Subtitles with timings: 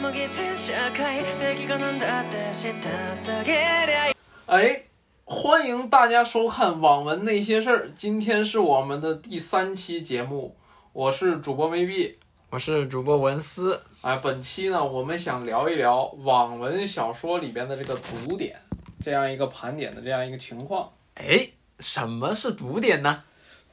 [0.00, 2.88] 傾き全社会正義が何だって知った
[3.30, 4.10] だけりゃ
[4.46, 4.84] 哎，
[5.26, 10.56] 欢迎大家收看《网文那些事儿》，今天是我们的第三期节目，
[10.94, 12.18] 我是主播梅碧。
[12.48, 18.58] 我是主播文思，哎，本期呢，我们想聊一聊网文小说里边的这个读点，
[19.04, 20.90] 这样一个盘点的这样一个情况。
[21.16, 21.46] 哎，
[21.80, 23.24] 什么是读点呢？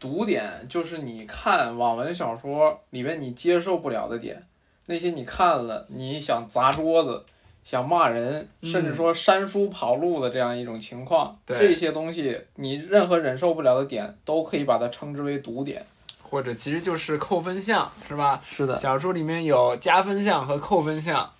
[0.01, 4.43] 读点就是你看网文小说里面你接受不了的点，
[4.88, 7.24] 那些你看了你想砸桌子、
[7.62, 15.84] 想骂人，甚至说删书跑路的这样一种情况，对这些东西你任何忍受不了的点，都可以把它称之为读点。
[16.22, 18.40] 或者其实就是扣分项，是吧？
[18.44, 21.30] 是的，小说里面有加分项和扣分项，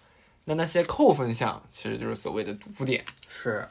[0.44, 3.04] 那那些扣分项其实就是所谓的读点。
[3.28, 3.66] 是。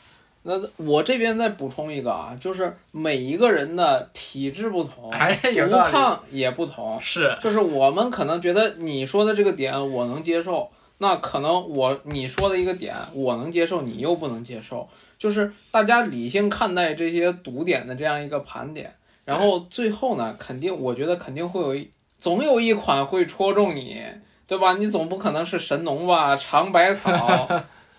[0.49, 6.97] 那我这边再补充一个啊，就是每一个人的体质不同，哎有读道理抗也不同。
[7.01, 14.87] 是，就是我们可能觉得你说的这个点我能接受，那可能我你说的一个点我能接受，你又不能接受，
[15.19, 18.95] 就是大家理性看待这些毒点的这样一个盘点，
[19.25, 24.01] 然后最后呢，肯定我觉得肯定会有一总有一款会戳中你，
[24.47, 24.73] 对吧？
[24.75, 27.47] 你总不可能是神农吧，尝百草，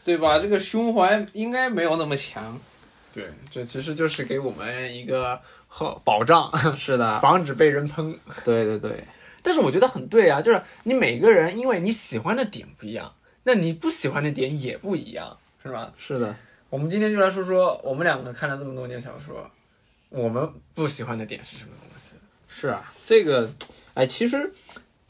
[0.09, 0.39] 对吧？
[0.39, 2.59] 这个胸怀应该没有那么强。
[3.13, 8.19] 对，这其实就是给我们一个和保障， 是的，防止被人喷。
[8.43, 9.05] 对对对，
[9.43, 15.93] 但是我觉得很对啊，就是你每个人因为你喜欢的点不一样，那你不喜欢的点也不一样，是吧？
[15.99, 16.35] 是的，
[16.71, 19.51] 我们今天就来说说我们两个看了这么多年小说，
[20.09, 22.17] 我们不喜欢的点是什么东西？
[22.49, 23.51] 是啊，这个，
[23.93, 24.55] 哎，其实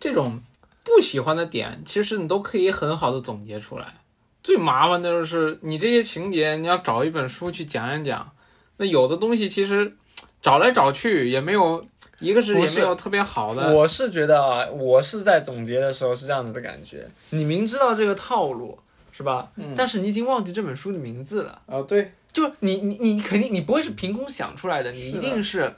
[0.00, 0.40] 这种
[0.82, 3.94] 不喜欢的点，其实你都可以很好的总结出来。
[4.42, 8.30] 最麻烦的就是你这些情节，你要找一本书去讲一讲，
[8.78, 9.94] 那有的东西其实
[10.40, 11.84] 找来找去也没有，
[12.20, 18.78] 一个是也没有特别好的，我是觉得啊，我是在总结的时候是这样子的感觉，你明知道这个套路
[19.12, 19.50] 是吧？
[19.56, 21.60] 嗯但是你已经忘记这本书的名字了。
[21.66, 25.74] 啊，对，就你你你肯定你不会是凭空想出来的，你一定是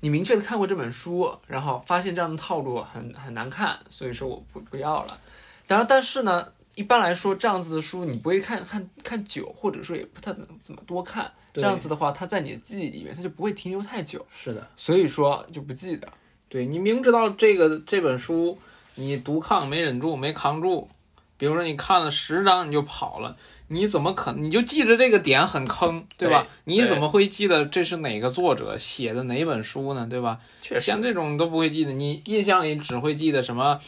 [0.00, 5.18] 你明确的看过这本书，然后发现这样的套路很很难看，所以说我不不要了。
[5.68, 11.30] 然后但是呢，一般来说这样子的书你不会看看看久，或者说也不太能怎么多看。
[11.54, 16.08] 这样子的话，它在你的记忆里面，它就不会停留太久，是的，所以说就不记得。
[16.48, 18.58] 对你明知道这个这本书
[18.94, 20.88] 你读抗没忍住没扛住，
[21.36, 23.36] 比如说你看了十章你就跑了，
[23.68, 26.46] 你怎么可你就记着这个点很坑，对吧？
[26.64, 30.06] 对你怎么会记得这是哪个作者写的哪本书呢？
[30.08, 30.40] 对吧？
[30.62, 33.78] 确像这种你都不会记得，你印象里只会记得什么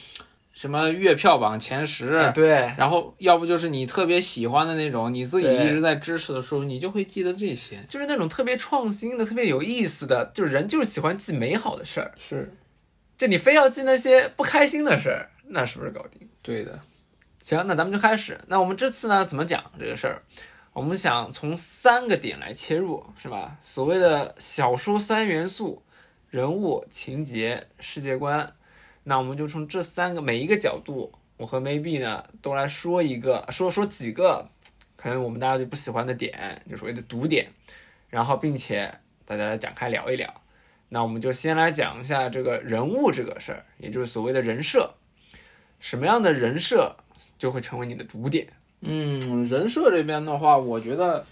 [0.55, 7.85] 什么月票榜前十，哎对，然后要不就是你特别喜欢的那种，你自己一直在支持的书，你就会记得这些。
[7.89, 12.53] 就是那种特别创新的、特别有意思的，就是人就是喜欢记美好的事儿，是
[13.19, 16.29] 就你非要记那些不开心的事儿，那是不是搞定？
[16.41, 16.79] 对的，
[17.43, 18.39] 行，那咱们就开始。
[18.47, 20.23] 那我们这次呢，怎么讲这个事儿？
[20.73, 23.57] 我们想从三个点来切入，是吧？
[23.61, 25.83] 所谓的小说三元素：
[26.31, 28.55] 人物、情节、世界观。
[29.05, 34.49] 那我们就从这三个每一个角度，我和 Maybe 呢都来说一个，说说几个
[34.97, 37.49] 可能我们大家就不喜欢的点，就所谓的毒点，
[38.09, 40.43] 然后并且大家来展开聊一聊。
[40.89, 44.95] 那我们就先来讲一下这个人物这个事儿，也就是所谓的人设，
[45.81, 46.97] 什么样的人设
[47.39, 48.47] 就会成为你的毒点。
[48.81, 51.27] 嗯，人设这边的话，我觉得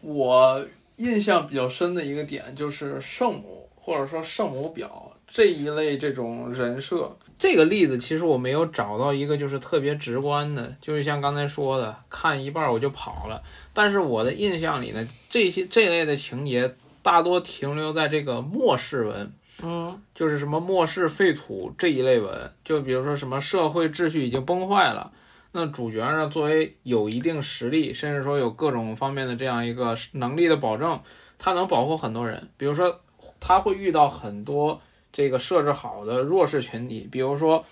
[0.00, 7.16] 我印象比较深的一个点就是圣母或者说圣母婊这一类这种人设。
[7.38, 13.42] 这个例子其实我没有找到一个就是特别直观的，就是像刚才说的，看一半我就跑了。
[13.72, 19.32] 但是我的印象里呢，这些这类的情节大多停留在这个末世文，
[19.62, 25.10] 嗯，就是什么末世废土这一类文，就比如说什么社会秩序已经崩坏了，
[25.52, 31.00] 那主角呢作为有一定实力，甚至说有各种方面的这样一个能力的保证，
[31.38, 32.50] 他能保护很多人。
[32.58, 33.00] 比如说
[33.40, 34.80] 他会遇到很多
[35.12, 37.64] 这个设置好的弱势群体，比如说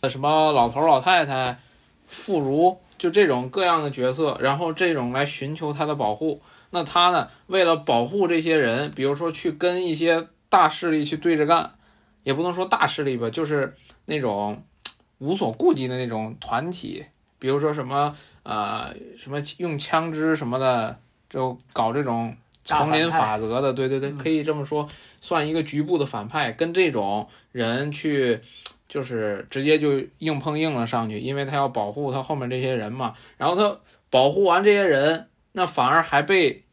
[0.00, 1.60] 呃什么老头老太太、
[2.06, 6.42] 妇孺，就这种各样的角色，然后这种来寻求他的保护。
[6.70, 11.74] 那他呢，为了保护这些人，比如说去跟一些大势力去对着干，
[12.24, 13.74] 也不能说大势力吧，就是
[14.04, 14.62] 那种
[15.18, 17.06] 无所顾忌的那种团体，
[17.38, 20.98] 比如说什么呃什么用枪支什么的，
[21.30, 22.36] 就搞这种
[22.68, 24.88] 丛林法则的，对对对，可以这么说，
[25.20, 28.40] 算一个局部的反派，跟这种人去。
[28.88, 33.12] 就是直接就硬碰硬了上去，因为他要保护他后面这些人嘛。
[33.36, 33.78] 然后他
[34.08, 36.64] 保护完这些人，那反而还被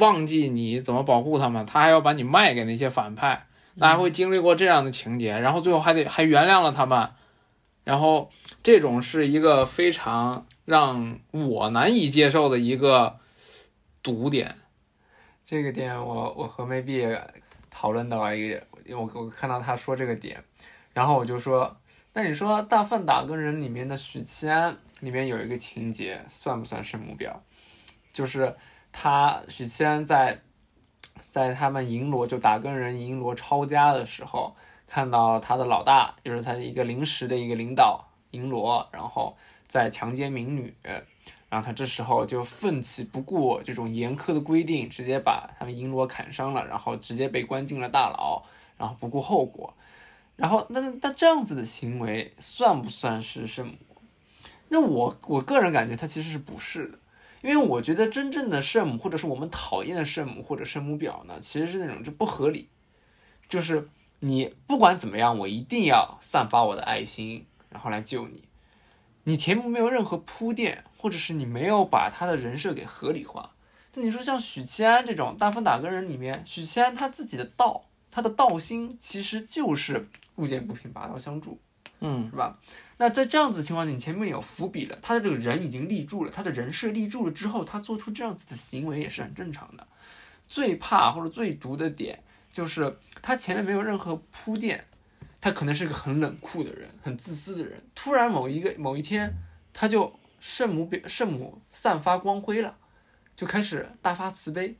[0.00, 3.46] 忘记你怎么保护他们，他还要把你卖给那些反派，
[3.78, 7.10] 大家会经历过这样的情节，然后最后还得还原谅了他们，
[7.84, 8.30] 然后
[8.62, 13.16] 这种是一个非常让我难以接受的一个
[14.02, 14.56] 堵点。
[15.44, 17.34] 这个点我我和梅碧也
[17.70, 20.42] 讨论到一个，我我看到他说这个点，
[20.94, 21.76] 然后我就说，
[22.14, 27.30] 那你说《大粪打更人》里面的许七安里面有一个情节，算不算圣母婊？
[28.10, 28.56] 就是
[28.90, 30.40] 他许七安在
[31.28, 34.56] 在他们银罗就打更人银罗抄家的时候，
[34.86, 39.36] 看到他的老大，就是他的一个临时的一个领导银罗，然后
[39.66, 40.74] 在强奸民女。
[41.54, 48.42] 然后他这时候就奋起不顾这种严苛的规定，直接把他们银罗砍伤了，然后直接被关进了大牢，
[48.76, 49.72] 然后不顾后果。
[50.34, 53.74] 然后那那这样子的行为算不算是圣母？
[54.66, 56.98] 那我我个人感觉他其实是不是的，
[57.40, 62.68] 因为我觉得真正的圣母，或者是我们讨厌的圣母或者圣母婊呢，其实是那种就不合理，
[63.48, 68.42] 就是你不管怎么样，我一定要散发我的爱心，然后来救你。
[69.24, 73.50] 你前面没有任何铺垫，或者是你没有把他的人设给合理化。
[73.94, 81.58] 那你说像许七安这种大风打更人里面，许七安他自己的道，他的道心其实就是路见不平拔刀相助，
[82.00, 82.58] 嗯是吧？
[82.98, 89.86] 那在这样子情况下，你前面有伏笔了，他的这个人已经立住了，他的人设立住了之后，他做出这样子的行为也是很正常的。
[90.46, 92.22] 最怕或者最毒的点
[92.52, 94.84] 就是他前面没有任何铺垫。
[95.44, 97.78] 他可能是个很冷酷的人，很自私的人。
[97.94, 99.30] 突然某一个某一天，
[99.74, 100.10] 他就
[100.40, 102.74] 圣母表圣母散发光辉了，
[103.36, 104.74] 就开始大发慈悲，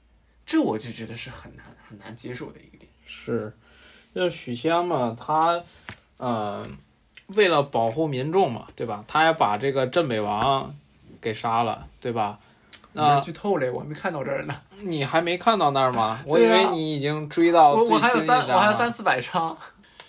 [0.46, 2.90] 这我就觉得是很难很难接受的一个点。
[3.04, 3.54] 是，
[4.14, 5.62] 就许仙嘛，他，
[6.16, 6.66] 呃，
[7.26, 9.04] 为了保护民众嘛，对吧？
[9.06, 10.74] 他也把这个镇北王
[11.20, 12.40] 给杀了，对吧？
[12.94, 14.62] 那剧透嘞，我还没看到这儿呢。
[14.80, 16.22] 你还没看到那儿吗？
[16.24, 19.54] 我以为你已经追到我最我还有三，新一章了我还有三四百章。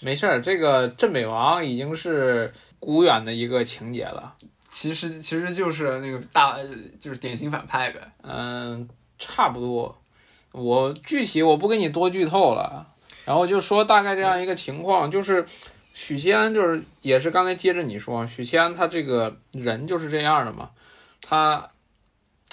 [0.05, 4.35] 没事儿，这个镇北王已经是古远的一个情节了。
[4.69, 6.59] 其实其实就是那个大，
[6.99, 7.99] 就是典型反派呗。
[8.21, 8.87] 嗯，
[9.17, 9.99] 差不多。
[10.51, 12.85] 我具体我不给你多剧透了，
[13.25, 15.43] 然后就说大概这样一个情况，就是
[15.95, 20.69] 许仙安就是也是刚才接着你说，许仙安他这个人就是这样的嘛，
[21.19, 21.67] 他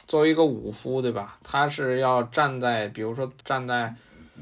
[0.08, 1.36] 作为一个武夫，对吧？
[1.44, 3.94] 他是要站在，比如说站在，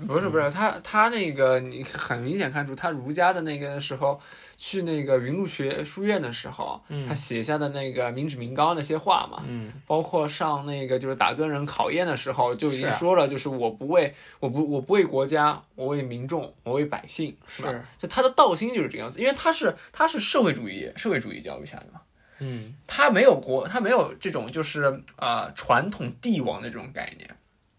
[0.07, 4.21] 不是不是，他他那个你很明显看出他儒家的那个时候
[4.57, 7.07] 去那个云路学书院的时候，嗯。
[7.07, 17.63] 他写下的那个民脂民膏那些话嘛，嗯，包括上那个就是打更人考验的时候就已经说了，就是我不为我不我不为国家，我为民众，我为百姓，是。
[17.63, 17.85] 吧？
[17.99, 22.01] 就他的道心就是这个样子，因为他是他是社会主义社会主义教育下的嘛，
[22.39, 24.85] 嗯，他没有国他没有这种就是
[25.17, 27.29] 啊、呃传统帝王的这种概念。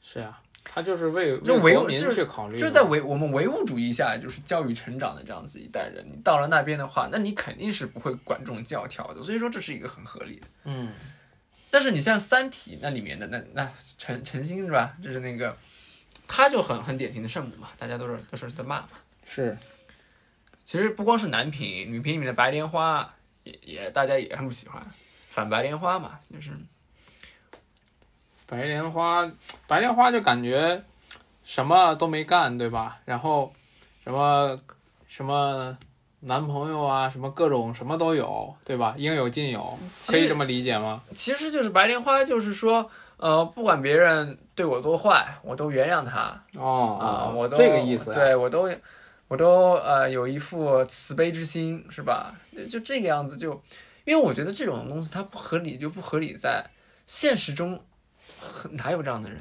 [0.02, 10.48] 是呀、他就是为就唯为国民就是去考虑，就是在唯我们唯物主义下，就是教育成长的这样子一代人，你到了那边的话，那你肯定是不会管这种教条的，所以说这是一个很合理的。
[10.66, 10.94] 嗯，
[11.70, 14.96] 但是你像《三体》那里面的那那陈陈星是吧？
[15.04, 15.58] 就是那个，
[16.28, 18.90] 他就很很典型的圣母嘛，大家都是都是在骂嘛。
[19.26, 19.58] 是，
[20.64, 24.86] 其实不光是男频，女频里面的白莲花也也大家也很不喜欢，
[25.30, 26.52] 反白莲花嘛，就是
[28.52, 29.32] 白莲花，
[29.66, 30.84] 白莲花就感觉
[31.42, 33.00] 什么都没干，对吧？
[33.06, 33.54] 然后
[34.04, 34.60] 什么
[35.08, 35.78] 什么
[36.20, 38.94] 男朋友啊，什么各种什么都有，对吧？
[38.98, 41.02] 应有尽有，可以这么理解吗？
[41.14, 46.44] 其实就是白莲花，就是说，呃，不管别人对我多坏，我都原谅他。
[46.58, 48.70] 哦啊，我都这个意思、啊，对我都
[49.30, 52.36] 我都呃有一副慈悲之心，是吧？
[52.54, 53.54] 就就这个样子就，
[54.04, 56.70] 因为我觉得这种东西它不合理，就不合理在
[57.08, 57.82] 现实中很
[58.72, 59.40] 哪有这样的人？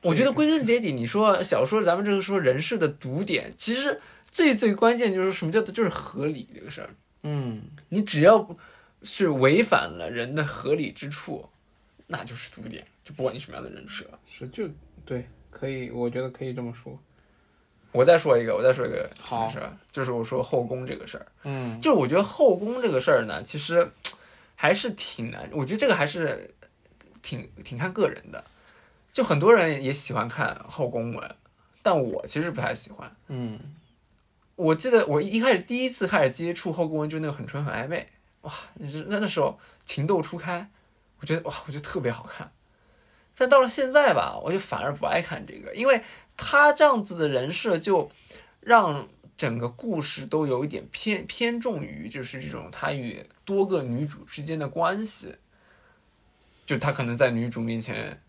[0.00, 6.90] 我觉得归根结底，你说小说咱们这个说人设的毒点，其实最最关键就是什么叫做就是合理这个事儿。
[7.22, 8.56] 嗯，你只要
[9.02, 11.48] 是违反了人的合理之处，
[12.06, 14.06] 那就是毒点，就不管你什么样的人设。
[14.30, 14.68] 是就
[15.04, 16.96] 对，可以，我觉得可以这么说。
[17.90, 23.90] 我再说一个，我再说一个好事儿，就是我说后宫这个事儿，嗯就是我觉得后宫这个事儿呢，其实
[24.54, 26.54] 还是挺难，我觉得这个还是
[27.28, 28.42] 挺挺看个人的，
[29.12, 31.36] 就很多人也喜欢看后宫文，
[31.82, 33.14] 但我其实不太喜欢。
[33.26, 33.60] 嗯，
[34.56, 38.08] 我记得我一开始第一次开始接触后宫文，就那个很纯很暧昧，
[38.40, 40.70] 哇，那那时候情窦初开，
[41.20, 42.50] 我觉得哇，我觉得特别好看。
[43.36, 46.02] 但到了现在吧，我就反而不爱看这个，因为
[46.34, 48.10] 他这样子的人设就
[48.60, 49.06] 让
[49.36, 55.36] 整个故事都有一点偏偏重于就是这种他与多个女主之间的关系，
[56.68, 58.20] 就他可能在女主面前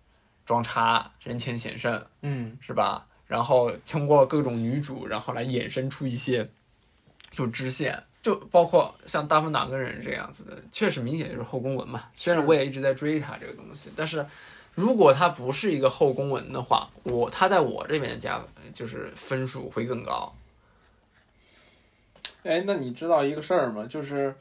[0.45, 3.05] 装叉，人前显圣，嗯，是吧？
[3.27, 6.49] 然后通过各种女主，然后来衍生出一些
[7.31, 12.05] 就支线，就就包括像大风打更人这样子的，确实明显就是后宫文嘛。
[12.15, 14.25] 虽然我也一直在追他这个东西，但是
[14.73, 18.41] 如果他不是一个后宫文的话，我他在我这边的加
[18.73, 20.33] 就是分数会更高。
[22.43, 23.85] 哎，那你知道一个事儿吗？
[23.85, 24.33] 就是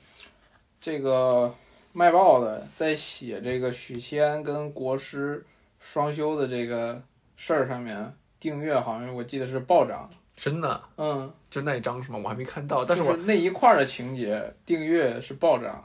[0.80, 1.52] 这个
[1.98, 5.44] 卖报的在写这个许仙跟国师
[5.80, 7.02] 双修的这个
[7.34, 10.08] 事儿上面，订阅好像我记得是暴涨。
[10.36, 12.20] 真的，嗯，就那一章是吗？
[12.22, 15.82] 我还没看到，但是我就是那一块儿的情节订阅是暴涨。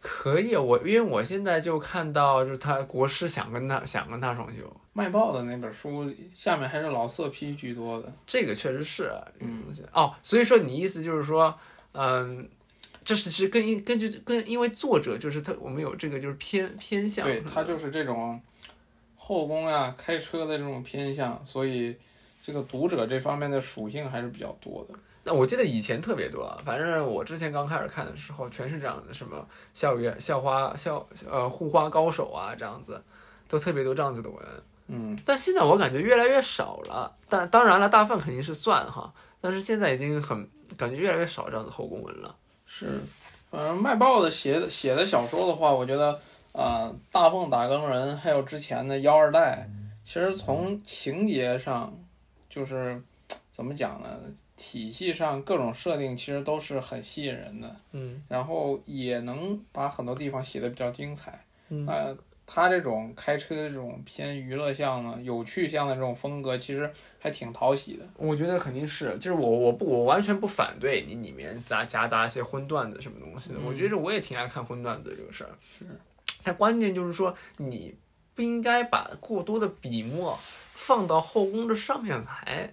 [0.00, 8.12] 可以，我因为我现在就看到，就是他国师想跟他想跟他双修，卖报的那本书下面还是老色批居多的。
[8.26, 9.62] 这个确实是嗯、
[9.94, 10.14] 哦。
[10.22, 11.58] 所以说你意思就是说，
[11.92, 12.46] 嗯，
[13.08, 18.38] 这是其实根因根据跟因为作者就是他，我们有这个就是偏偏向，对他就是这种
[19.16, 21.96] 后宫呀、开车的这种偏向，所以
[22.42, 24.94] 这个读者这方面的属性还是比较多的。
[25.24, 33.02] 那我记得以前特别多，反正我之前刚开始看的时候，全是这样的，什么校园校花校呃护花高手啊这样子，
[33.48, 34.38] 都特别多这样子的文。
[34.88, 39.10] 嗯，但现在我感觉越来越少了，但当然了，大范肯定是算哈，
[39.40, 40.46] 但是现在已经很
[40.76, 42.36] 感觉越来越少这样子后宫文了。
[42.68, 43.00] 是，
[43.50, 46.20] 嗯，卖报的写的写的小说的话，我觉得
[46.52, 49.68] 啊、大奉打更人还有之前的幺二代，
[50.04, 51.92] 其实从情节上，
[52.48, 53.02] 就是
[53.50, 54.08] 怎么讲呢？
[54.54, 61.44] 体系上各种设定其实都是很吸引人的，嗯然后也能把很多地方写的比较精彩。
[61.68, 62.16] 嗯那、
[62.50, 66.90] 他这种开车的这种偏娱乐向的、有趣向的这种风格，其实
[67.20, 68.08] 还挺讨喜的。
[68.16, 75.50] 我觉得肯定是，就是我我不我完全不反对你里面杂夹杂一些荤段子什么东西的，嗯我觉得我也挺爱看荤段子这个事儿。
[75.78, 75.84] 是，
[76.42, 77.94] 但关键就是说你
[78.34, 80.38] 不应该把过多的笔墨
[80.72, 82.72] 放到后宫这上面来。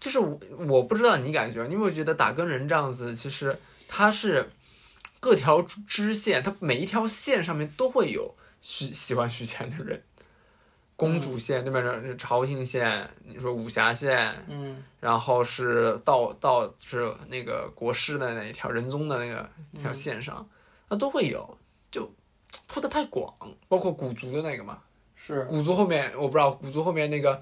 [0.00, 3.56] 就是我我不知道你感觉，你有没有觉得打更人这样子，其实
[3.86, 4.50] 他是
[5.22, 10.02] 各条支线，它每一条线上面都会有许喜欢许仙的人。
[10.96, 14.82] 公主线那边是朝廷线，你说武侠线，嗯。
[14.98, 19.48] 然后是到到是那个国师的那一条仁宗的那个
[19.80, 20.44] 条线上，
[20.88, 21.56] 那都会有，
[21.92, 22.12] 就
[22.66, 23.32] 铺的太广，
[23.68, 24.80] 包括古族的那个嘛，
[25.14, 27.40] 是，古族后面我不知道古族后面那个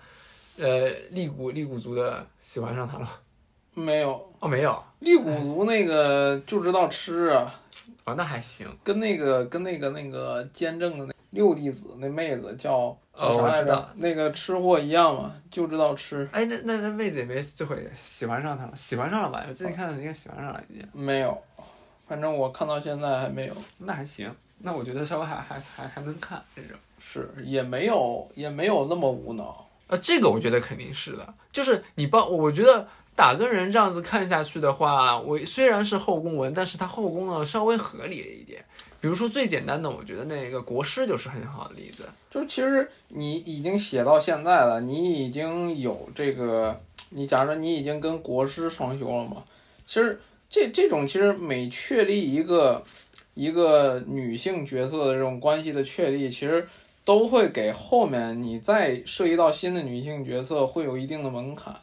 [0.59, 3.09] 呃利古利古族的喜欢上他了
[3.73, 4.31] 没有。
[4.41, 4.85] 哦没有。
[4.99, 7.51] 利古族那个就知道吃啊。
[8.04, 13.88] 哦那还行跟那个跟那个那个监正的那六弟子那妹子叫叫哦啥来着？
[13.97, 16.28] 那个吃货一样嘛，就知道吃。
[16.33, 21.40] 哎那那那妹子也没这回喜欢上他了喜欢上了吧我最近看到人家喜欢上了已经没有，
[22.09, 23.54] 反正我看到现在还没有。
[23.78, 26.76] 那还行那我觉得稍微还还还还能看这种。
[26.99, 29.66] 是，也没有也没有那么无脑。
[29.87, 32.87] 呃，这个我觉得肯定是的，就是你帮，我觉得
[33.21, 38.65] 打个人这样子看下去的话，我虽然是后宫文，但是它后宫呢稍微合理一点。
[38.99, 42.05] 比如说最简单的，我觉得那个国师就是很好的例子。
[42.31, 49.45] 就其实你已经写到现在了，你已经有这个，你假如说你已经跟国师双修了嘛，
[49.85, 52.83] 其实这这种其实每确立一个
[53.35, 56.67] 一个女性角色的这种关系的确立，其实
[57.05, 61.79] 都会给后面你再涉及到新的女性角色会有一定的门槛。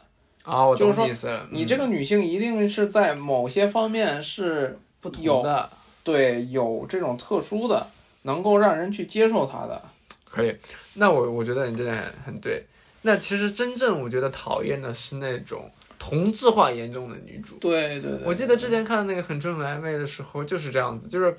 [0.48, 1.48] 啊、我就是说懂你意思了。
[1.50, 5.70] 你这个嗯女性一定是在某些方面是不同有的
[6.02, 7.86] 对有这种特殊的，
[8.22, 9.80] 能够让人去接受她的。
[10.24, 10.54] 可以，
[10.94, 12.64] 那我我觉得你真的很很对。
[13.02, 17.56] 那其实真正我觉得讨厌的是那种同质化严重的女主。
[17.60, 21.34] 对对对，我记得之前看那个《很正很暧昧》的时候就是这样子，就是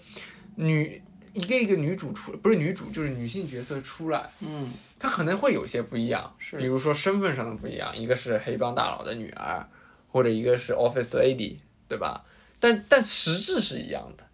[0.55, 1.01] 女
[1.33, 9.65] 一个一个女主出，不是女主就是女性角色出来，嗯她可能会有些不一样，是比如说身份上的不一样，一个是黑帮大佬的女儿，
[10.11, 12.25] 或者一个是 office lady，对吧？
[12.59, 14.25] 但但实质是一样的，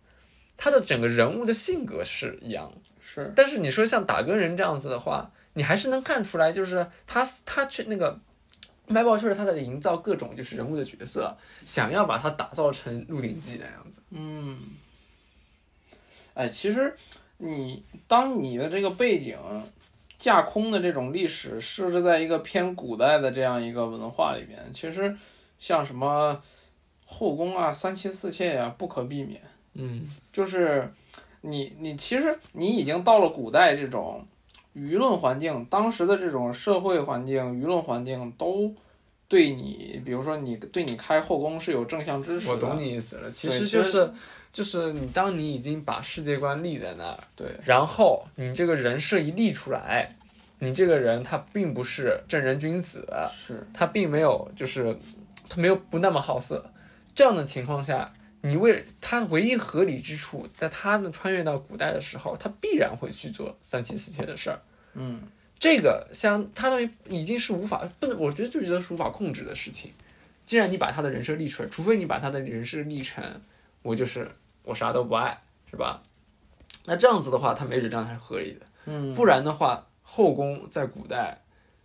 [0.58, 2.82] 他的整个人物的性格是一样的。
[3.08, 8.20] 是但是你说像打更人这样子的话，你还是能看出来，就是他他去那个
[8.88, 14.02] 麦报确实他在营造各种就是人物的角色，想要把他打造成《鹿鼎记》那样子。
[14.10, 14.60] 嗯，
[16.34, 16.96] 哎，其实
[17.38, 19.38] 你当你的这个背景
[20.18, 25.16] 架空的这种历史设置在一个偏古代的这样一个文化里边，其实
[25.60, 26.42] 像什么
[27.06, 29.42] 后宫啊、三妻四妾呀、不可避免。
[29.74, 30.90] 嗯，就是
[31.42, 34.26] 你你其实你已经到了古代这种
[34.74, 38.74] 舆论环境，当时的这种社会环境、舆论环境都
[39.28, 42.54] 对你，比如说你对你开后宫是有正向支持的。
[42.54, 43.30] 我懂你意思了。
[43.30, 44.10] 其实实就是
[44.56, 47.46] 就是你当你已经把世界观立在那儿，对。
[47.66, 50.16] 然后你这个人设一立出来，
[50.60, 53.68] 你这个人他并不是正人君子，是。
[53.74, 54.98] 他并没有就是
[55.50, 56.72] 他没有不那么好色，
[57.14, 64.62] 这样的情况下，你为他唯一合理之处，在他呢穿越到古代的时候，他必然会去做三妻四妾的事儿。
[64.94, 65.22] 嗯，
[65.60, 69.92] 这个相他等于已经是无法不能，我觉得就觉得是无法控制的事情。
[70.46, 73.42] 既然你把他的人设立出来，除非你把他的人设立成
[73.82, 74.32] 我就是
[74.66, 76.02] 我啥都不爱，是吧？
[76.86, 78.66] 那这样子的话，他没准这样才是合理的。
[78.86, 81.42] 嗯，不然的话，后宫在古代，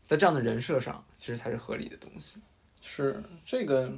[0.06, 2.40] 在这样的人设上，其实才是合理的东西。
[2.82, 3.90] 是这个，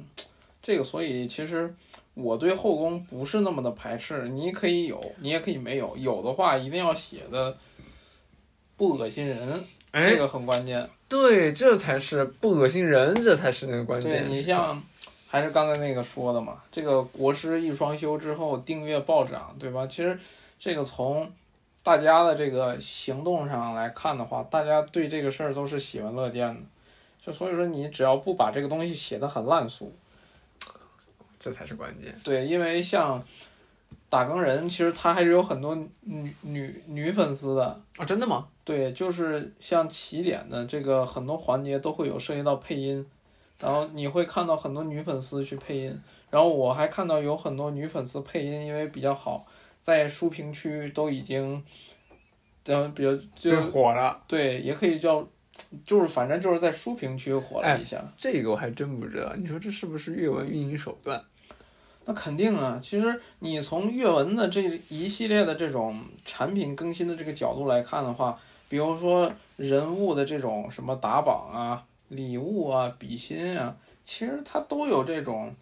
[0.61, 1.73] 这个，所以其实
[2.13, 7.57] 我对后宫不是那么的排斥，你可以有，你也可以没有，有的话一定要写的
[8.77, 10.89] 不恶心人，哎这个很关键。
[11.09, 14.27] 对，这才是不恶心人，这才是那个关对键。
[14.27, 14.81] 你像，
[15.33, 19.87] 还是刚才那个说的嘛，这个国师一双休之后订阅暴涨，对吧？
[19.87, 20.15] 其实
[20.59, 21.27] 这个从
[21.81, 26.61] 大家的这个行动上来看的话，大家对这个事儿都是喜闻乐见的。
[27.19, 29.91] 就所以说，你只要不把这个东西写得很烂俗，
[31.39, 32.15] 这才是关键。
[32.23, 33.19] 对，因为像
[34.09, 37.81] 打更人，其实他还是有很多女女女粉丝的。
[37.97, 38.47] 啊，真的吗？
[38.63, 43.03] 对，就是像起点的这个很多环节都会有涉及到配音，
[43.63, 49.45] 然后你会看到很多女粉丝去配音，然后我还看到有很多女粉丝配音，因为比较好，
[49.81, 51.63] 在书评区都已经，
[52.65, 54.21] 呃，比较就火了。
[54.27, 55.25] 对，也可以叫，
[55.85, 58.03] 就是反正就是在书评区火了一下。
[58.17, 61.23] 这个我还真不知道，你说这是不是阅文运营手段？
[62.05, 75.53] 那肯定啊，其实你从阅文的这一系列的这种产品更新的这个角度来看的话，比如说人物的这种什么打榜啊、礼物啊、比心啊，其实它都有这种，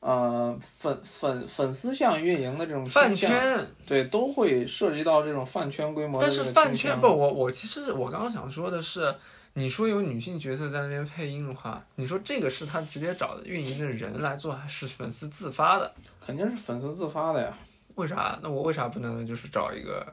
[0.00, 9.14] 呃粉粉粉丝向运营的这种饭圈，对，都会涉及到这种饭圈规模但是饭圈不，我我其实我刚刚想说的是，
[9.54, 15.92] 你说有女性角色在那边配音的话，你说这个是他直接找运营的人来做，还是粉丝自发的？
[16.24, 17.56] 肯定是粉丝自发的呀。
[17.94, 18.38] 为啥？
[18.42, 20.06] 那我为啥不能就是找一个，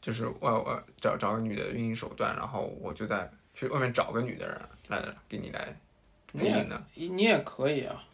[0.00, 4.56] 就是我我找找个女的运营手段，然后我就在去外面找个女的人
[4.88, 5.76] 来给你来
[6.32, 6.84] 你也配音呢？
[6.94, 8.04] 你也可以啊，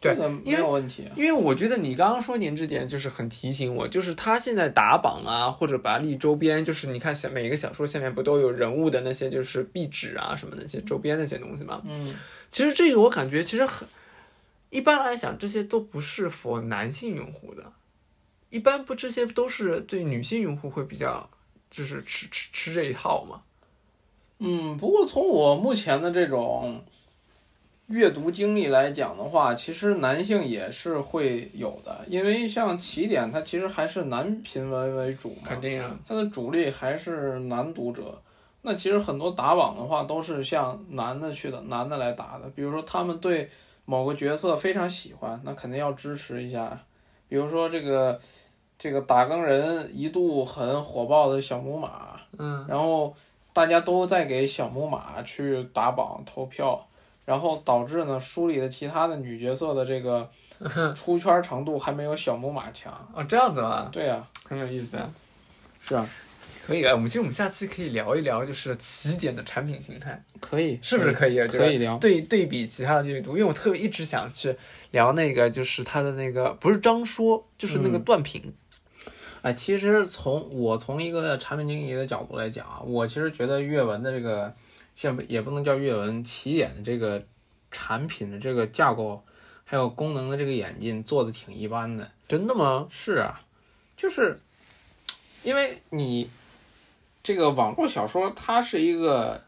[0.00, 1.12] 对这个没有问题啊。
[1.16, 11.82] 因为我觉得你刚刚说年制点就是很提醒我，就是他现在打榜啊，或者把它立周边，就是你看小每个小说下面不都有人物的那些就是壁纸啊什么那些周边那些东西吗？
[11.84, 12.14] 嗯，
[12.50, 13.86] 其实这个我感觉其实很，
[14.70, 17.72] 一般来讲这些都不是 for 男性用户的，
[18.48, 21.28] 一般不这些都是对女性用户会比较
[21.70, 23.42] 就是吃吃吃这一套嘛。
[24.44, 26.80] 嗯，不过从我目前的这种
[27.86, 38.20] 阅读经历来讲的话，其实男性也是会有的，因为像起点，它其实还是男频文为主嘛，肯定啊，它的主力还是男读者。
[38.62, 42.48] 那其实很多打榜的话，都是向男的去的，男的来打的。
[42.54, 43.48] 比如说他们对
[43.84, 46.78] 某个角色非常喜欢，那肯定要支持一下。
[47.28, 48.18] 比如说这个
[48.78, 53.14] 这个打更人一度很火爆的小母马，嗯，然后
[53.52, 56.86] 大家都在给小木马去打榜投票，
[57.24, 60.28] 然后导致呢书里的其他的女角色的这个
[60.94, 62.92] 出圈程度还没有小木马强。
[63.14, 63.88] 哦这样子吗？
[63.92, 65.10] 对呀、很有意思啊。
[65.84, 66.08] 是啊，
[66.64, 71.46] 可以啊，我们其实我们下期可以聊一聊，就是起点的产品形态，可以，是不是可以啊？
[71.46, 71.98] 这个可以聊。
[71.98, 74.56] 对对比其他的阅读，因为我特别一直想去
[74.92, 78.54] 聊那个，就是他的那个不是张说，就是那个嗯段评。
[79.42, 84.54] 哎，其实从我从一个产品经理的角度来讲啊，我其实觉得阅文的这个，
[84.94, 87.20] 像也不能叫阅文，起点的这个
[87.72, 89.22] 产品的这个架构，
[89.64, 92.08] 还有功能的这个演进做的挺一般的。
[92.28, 92.86] 真的吗？
[92.88, 93.40] 是啊，
[93.96, 94.38] 就是
[95.42, 96.30] 因为你
[97.22, 99.42] 这个网络小说，它是一个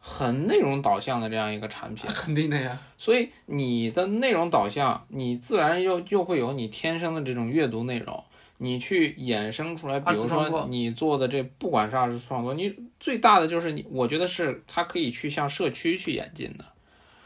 [0.00, 2.78] 很内容导向的这样一个产品， 肯定的呀。
[2.96, 8.24] 所以你的内容导向，你自然又就会有你天生的这种阅读内容，
[8.58, 16.64] 你去衍生出来，比如说你做的这不管是二次创作，你最大的就是你，我觉得是它可以去向社区去演进的，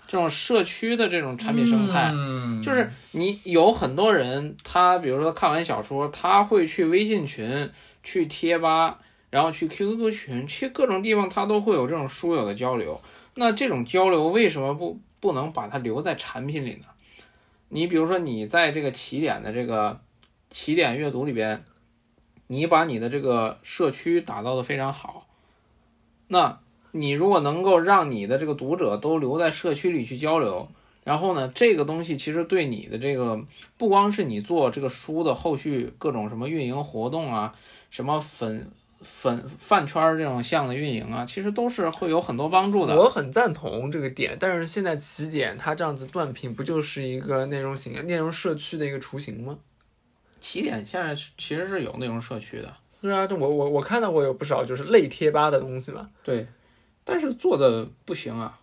[0.07, 7.71] 这种社区的这种产品生态，嗯就是你有很多人，他比如说看完小说，他会去微信群、
[8.03, 8.99] 去贴吧，
[9.31, 13.01] 然后去 QQ 群，去各种地方，他都会有这种书友的交流。
[13.37, 16.87] 那这种交流为什么不不能把它留在产品里呢？
[17.69, 20.01] 你比如说你在这个起点的这个
[20.51, 21.65] 起点阅读里边，
[22.49, 25.27] 你把你的这个社区打造的非常好，
[26.29, 26.59] 那
[26.91, 30.69] 你如果能够让你的这个读者都留在社区里去交流，
[31.05, 33.41] 然后呢，这个东西其实对你的这个
[33.79, 37.55] 不光是你做这个书的后续各种什么运营活动啊，
[37.91, 42.97] 什么粉粉饭圈这种项的运营啊，其实都是会有很多帮助的。
[42.97, 49.57] 我很赞同这个点，但是现在起点它这样子断屏，不就是一个内容型、内容社区的一个雏形吗？
[50.41, 56.47] 起点现在是其实是有内容社区的，对啊，就我我我看到过有不少就是类贴吧的东西嘛，对，
[57.05, 58.59] 但是做的不行啊。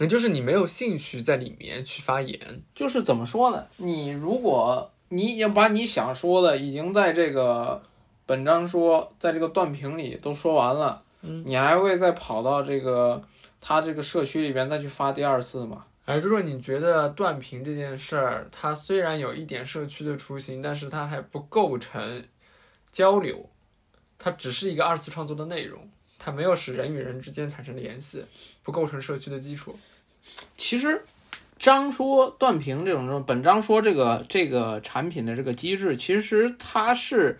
[0.00, 3.64] 也就是你没有兴趣在里面去发言，就是怎么说呢？
[3.76, 7.80] 你如果你已经把你想说的已经在这个
[8.26, 13.22] 本章说，在这个断评里都说完了，嗯，你还会再跑到这个
[13.60, 15.84] 他这个社区里边再去发第二次吗？
[16.06, 22.22] 而如果你觉得断屏这件事儿，它虽然有一点社区的雏形，但是它还不构成
[22.92, 23.48] 交流，
[24.18, 25.88] 它只是一个二次创作的内容，
[26.18, 28.24] 它没有使人与人之间产生联系，
[28.62, 29.78] 不构成社区的基础。
[30.56, 31.04] 其实
[31.58, 37.38] 张说断屏这种这种本章说这个这个产品的这个机制，其实它是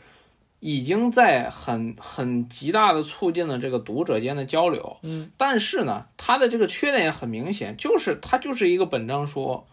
[0.66, 4.96] 已经在很很极大的促进了这个读者间的交流。
[5.02, 9.66] 嗯，但是呢，它的这个缺点也很明显，就是它就是一个本章说，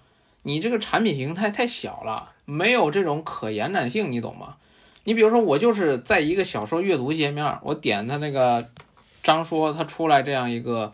[0.43, 4.58] 你这个产品形态太小了，没有这种可延展性，你懂吗？
[5.06, 8.67] 你比如说，我就是在一个小说阅读界面，我点它那个
[9.23, 10.91] 章说，它出来这样一个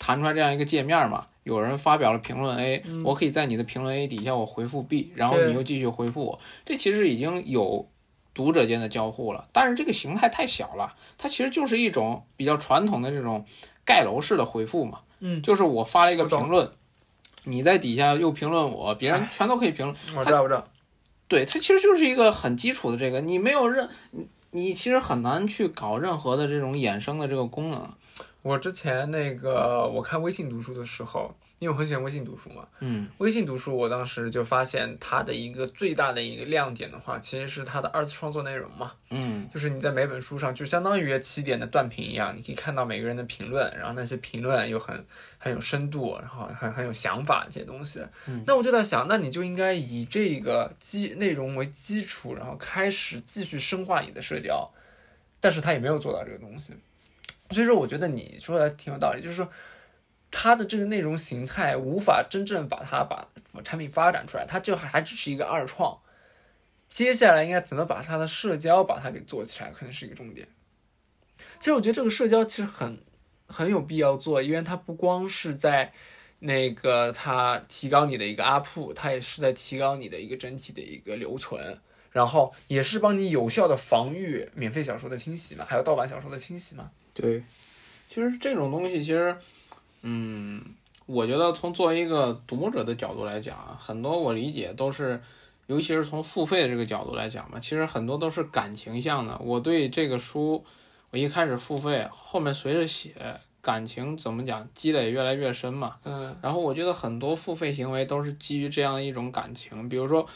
[0.00, 7.88] 弹出来这样一个界面嘛，有人发表了评论 A，、我可以在你的评论 A 底下我回复 B，然后你又继续回复我，这其实已经有
[8.38, 13.44] 读者间的交互了，但是这个形态太小了，它其实就是一种比较传统的这种
[13.84, 16.70] 盖楼式的回复嘛，嗯就是我发了一个评论，
[17.42, 19.98] 你在底下又评论我，别人 全都可以评论。
[20.16, 20.62] 我知道，我知道。
[21.26, 27.92] 对，它其实就是一个很基础的这个，你没有任，你你其实很难去搞任何的这种衍生的这个功能。
[28.42, 45.04] 我之前那个我看微信读书的时候，因为我很喜欢微信读书嘛，嗯，微信读书我当时就发现它的一个最大的一个亮点的话，其实是它的二次创作内容嘛，嗯，就是你在每本书上就相当于起点的断评一样，你可以看到每个人的评论，然后那些评论又很
[45.36, 48.00] 很有深度，然后很很有想法这些东西。
[48.28, 54.70] 嗯那我就在想，那你就应该以这个基内容为基础，然后开始继续深化你的社交，
[55.40, 56.74] 但是他也没有做到这个东西。
[57.50, 59.50] 所以说，我觉得你说的挺有道理，就是说，
[60.30, 63.28] 它的这个内容形态无法真正把它把
[63.62, 65.98] 产品发展出来，它就还还只是一个二创。
[66.88, 70.48] 接下来应该怎么把它的社交把它给做起来，可能是一个重点。
[71.58, 72.98] 其实我觉得这个社交其实很
[73.46, 75.92] 很有必要做，因为它不光是在
[76.38, 81.78] 那个它提高你的一个 UP，它也是在提高你的一个整体的一个留存，
[82.12, 86.90] 然后也是帮你有效的防御免费小说的清洗嘛，还有盗版小说的清洗嘛。
[87.12, 87.42] 对，
[88.08, 89.36] 其实这种东西其实，
[90.10, 90.64] 嗯，
[91.04, 95.20] 我觉得从作为一个读者的角度来讲啊，很多我理解都是，
[95.66, 99.38] 尤其是从付费的这个角度来讲嘛，其实很多都是感情向的。
[99.42, 100.64] 我对这个书，
[101.10, 103.14] 我一开始付费，后面随着写，
[103.60, 105.96] 感情怎么讲，积累越来越深嘛。
[106.04, 110.26] 嗯然后我觉得很多付费行为都是基于这样的一种感情，比如说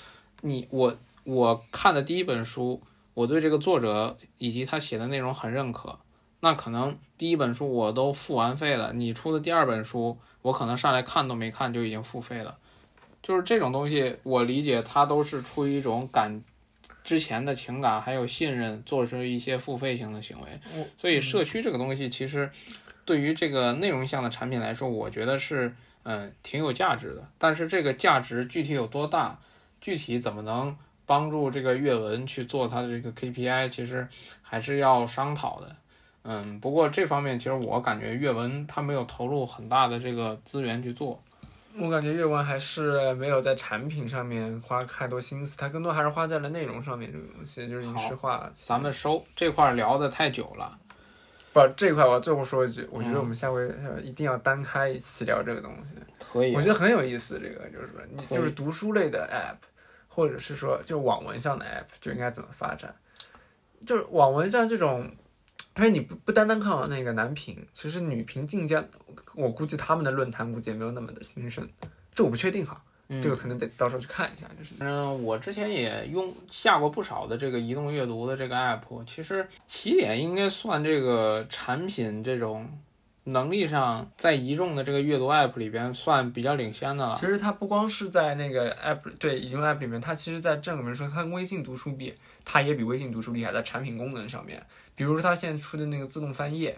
[0.42, 2.82] 你我我看的第一本书，
[3.14, 5.98] 我对这个作者以及他写的内容很认可，
[6.40, 12.58] 那可能第一本书我都付完费了，你出的第二本书，我可能上来看都没看就已经付费了，
[13.22, 16.42] 就是这种东西，我理解它都是出于一种感。
[17.04, 22.50] 之前的情感还有信任，做出一些付费性的行为我，所以社区这个东西其实
[23.04, 27.24] 对于这个内容向的产品来说，我觉得是嗯挺有价值的。
[27.38, 29.38] 但是这个价值具体有多大，
[29.80, 34.08] 具体怎么能帮助这个阅文去做它的这个 KPI，其实
[34.42, 35.76] 还是要商讨的。
[36.24, 41.20] 嗯，不过这方面其实我感觉阅文它没有投入很大的这个资源去做。
[41.78, 48.50] 我感觉阅文还是没有在产品上面花太多心思，它更多还是花在了内容上面这个东西，就是影视化。
[48.52, 50.78] 咱们收这块聊的太久了，
[51.52, 57.40] 不这块，我最后说一句，我觉得嗯我们下回呃一定要单开一期聊这个东西，可以我觉得很有意思。
[57.40, 59.66] 这个就是说，你就是读书类的 app，
[60.08, 62.94] 或者是说就网文向的 app 就应该怎么发展？
[63.86, 65.10] 就是网文像这种，
[65.76, 68.84] 因为你不不单单看那个男频，其实女频竞价，
[69.34, 71.66] 我估计他们的论坛估计也没有那么的兴盛，
[72.14, 74.72] 这我不确定哈，嗯这个可能得到时候去看一下，就是。
[74.80, 82.68] 嗯，我之前也用下过不少的这个移动阅读的这个 app，其实起点应该算这个产品这种
[83.24, 87.14] 能力上，在一众的这个阅读 app 里边算比较领先的了。
[87.14, 94.64] 其实它不光是在那个 app 对移动 app 里面，它其实在正里面说，它跟微信读书比，它也比微信读书厉害在产品功能上面。
[94.94, 96.76] 比如说它现在出的那个自动翻页，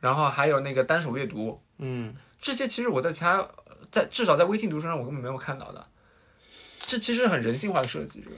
[0.00, 3.48] 然后还有那个单手阅读，嗯，这些其实我在其他
[3.90, 5.86] 在至少在微信读书上我根本没有看到的。
[6.78, 8.36] 这其实很人性化的设计，这个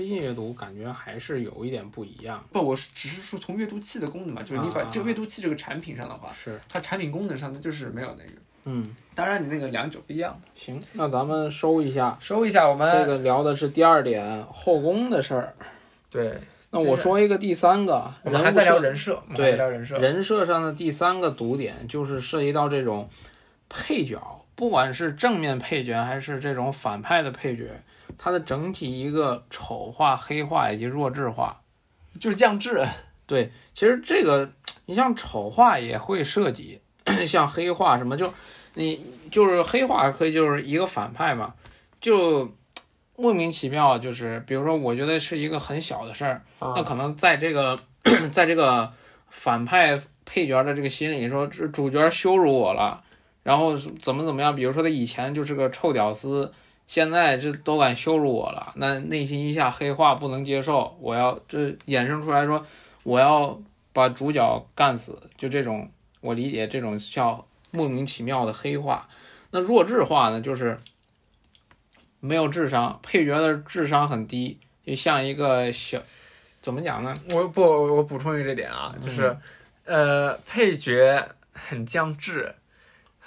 [0.00, 2.42] 微信阅读感觉还是有一点不一样。
[2.50, 8.32] 不，我是只是说从阅读器的功能嘛，就是你把啊这个阅读器这个产品上的话，是，它产品功能上它就是没有那个。
[8.64, 10.40] 嗯，当然，你那个两者不一样。
[10.54, 12.16] 行，那咱们收一下。
[12.20, 15.54] 收一下，我们这个聊的是第二点后宫的事儿。
[16.10, 16.38] 对，
[16.70, 19.98] 那我说一个第三个，我们还在聊人物设对聊人设。
[19.98, 23.08] 人设上的第三个读点，就是涉及到这种
[23.68, 27.70] 配角，不管是正面配角还是这种反派的配角，
[28.16, 31.60] 它的整体一个丑化、黑化以及弱智化。
[32.18, 32.84] 就是降智，
[33.24, 34.50] 对，其实这个
[34.84, 36.80] 你像丑化也会涉及，
[37.24, 38.30] 像黑化什么，就
[38.74, 41.54] 你就是黑化可以就是一个反派嘛，
[42.00, 42.52] 就
[43.14, 47.78] 莫名其妙，就是比如说，我觉得是一个很小的事儿，那可能在这个
[48.32, 48.92] 在这个
[49.28, 53.02] 反派配角的这个心里说，这主角羞辱我了，
[53.44, 56.52] 然后怎么怎么样，比如说他以前就是个臭屌丝。
[56.90, 62.66] 现在这都敢羞辱我了，那内心一下黑化，不能接受，我要这衍生出来说，
[63.04, 65.88] 我要把主角干死，就这种，
[66.20, 69.08] 我理解这种叫莫名其妙的黑化。
[69.52, 70.80] 那弱智化呢，就是
[72.18, 76.02] 没有智商，配角的智商很低，就像一个小，
[76.60, 77.14] 怎么讲呢？
[77.36, 79.36] 我不，我补充一个这点啊，就是，
[79.84, 82.56] 呃，配角很降智，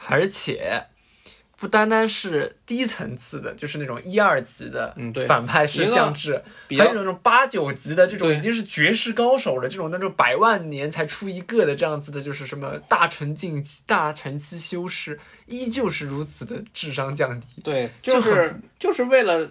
[0.10, 0.88] 而且
[1.64, 4.94] 不单单是低层次的，就是那种一二级的
[5.26, 6.44] 反派是一个降智，
[6.78, 17.62] 还有那种八九级的这种已经是绝世高手了，这种那种百万年才出一个的这样子的，就是什么大成境大成期修士，依旧是如此的智商降低。
[17.64, 19.48] 对，就就是就是为了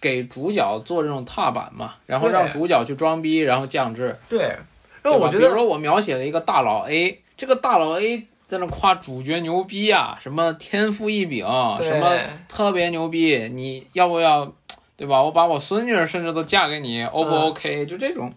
[0.00, 4.16] 给主角做这种踏板嘛，然后让主角去装逼，然后降智。
[4.28, 4.56] 对，
[5.00, 11.46] 然后我觉得比如说我描写了一个大佬 A，这个大佬 A 在那夸主角牛逼啊，什么天赋异禀，
[11.82, 14.52] 什么特别牛逼，你要不要，
[14.96, 15.22] 对吧？
[15.22, 18.32] 我把我孙女甚至都嫁给你，O 不嗯 OK？、就这种，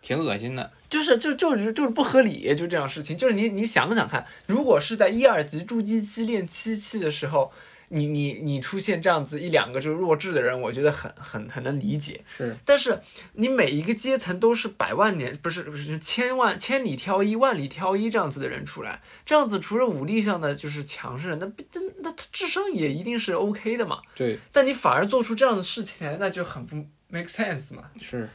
[0.00, 0.70] 挺恶心的。
[0.88, 3.16] 就是就就是就是不合理，就这样事情。
[3.16, 7.50] 就是你你想想看，如果是在一二级筑基期练七期的时候，
[7.94, 12.24] 你你你出现这样子一两个就是弱智的人，我觉得很很很能理解。
[12.36, 12.98] 是，但是
[13.34, 24.00] 你每一个阶层都是百万年，不是不是千万千里挑一、万里挑一这样子的人出来，这样子除了武力上的就是强势，那那那他智商也一定是 OK 的嘛。
[24.16, 27.84] 对，但你反而做出这样的事情来，那就很不 make sense 嘛。
[28.00, 28.28] 是。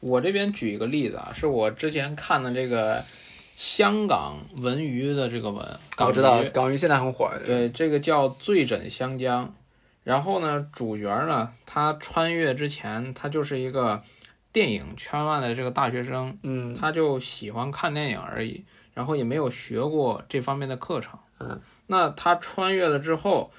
[0.00, 3.04] 我这边举一个例子啊，是我之前看的这个
[3.58, 5.66] 香港文娱的这个文，
[5.96, 7.28] 港娱港娱现在很火。
[7.44, 9.52] 对，这个叫醉枕香江。
[10.04, 14.00] 然后呢，主角呢，他穿越之前，他就是一个
[14.52, 21.18] 电影圈外的这个大学生，嗯他就喜欢看电影而已，然后也没有学过这方面的课程。
[21.40, 23.50] 嗯，那他穿越了之后，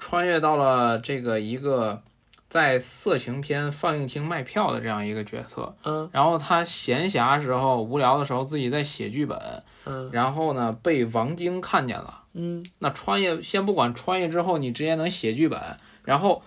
[0.00, 2.02] 穿越到了这个一个
[2.48, 5.76] 在色情片放映厅卖票的这样一个角色。
[5.84, 12.22] 嗯然后他闲暇时候无聊的时候自己在写剧本，嗯然后呢被王晶看见了。
[12.32, 15.60] 嗯那穿越先不管穿越之后你直接能写剧本，
[16.04, 16.42] 然后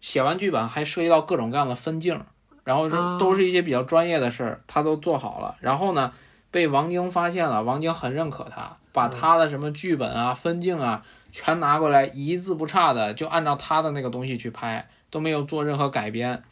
[0.00, 2.20] 写完剧本还涉及到各种各样的分镜，
[2.64, 5.56] 然后是啊都是一些比较专业的事儿，他都做好了。
[5.60, 6.12] 然后呢，
[6.50, 16.42] 被王晶发现了，王晶很认可他，把他的什么剧本啊、分镜啊全拿过来，一字不差的就按照他的那个东西去拍，都没有做任何改编。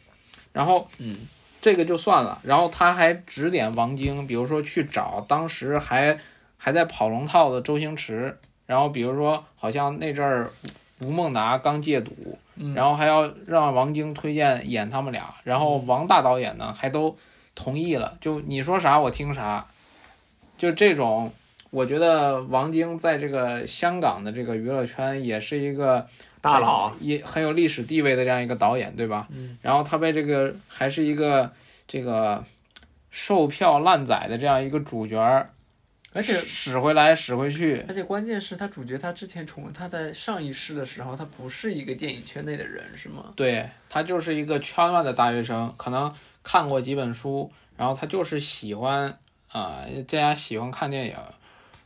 [0.51, 1.15] 然后嗯
[1.61, 6.17] 这个就算了，然后他还指点王晶，比如说去找当时还
[6.57, 10.51] 还在跑龙套的周星驰，然后比如说好像那阵儿
[10.99, 17.17] 吴孟达刚戒赌，嗯然后还要让王晶推荐演他们俩，然后王大导演呢还都
[17.55, 19.65] 同意了，就你说啥我听啥，
[20.57, 21.31] 就这种，
[21.69, 26.07] 我觉得王晶在这个香港的这个娱乐圈也是一个
[26.41, 29.27] 大佬，也很有历史地位的这样一个导演，对吧？
[29.31, 31.51] 嗯然后他被这个还是一个
[31.87, 32.43] 这个
[33.11, 35.49] 售票烂仔的这样一个主角儿，
[36.13, 43.33] 而且使使回来使回去，而且关键是他主角他之前从他在上一世的时候，他不是一个电影圈内的人，是吗？
[43.35, 49.07] 对他就是一个圈外的大学生，可能看过几本书，然后他就是喜欢
[49.51, 51.15] 啊、呃，这样喜欢看电影，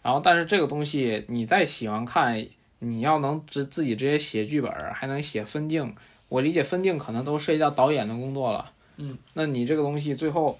[0.03, 2.45] 然后但是这个东西你再喜欢看，
[2.79, 5.95] 你要能直自己直接写剧本，还能写分镜，
[6.27, 8.71] 我理解分镜可能都涉及到导演的工作了。
[8.97, 10.59] 嗯，那你这个东西最后，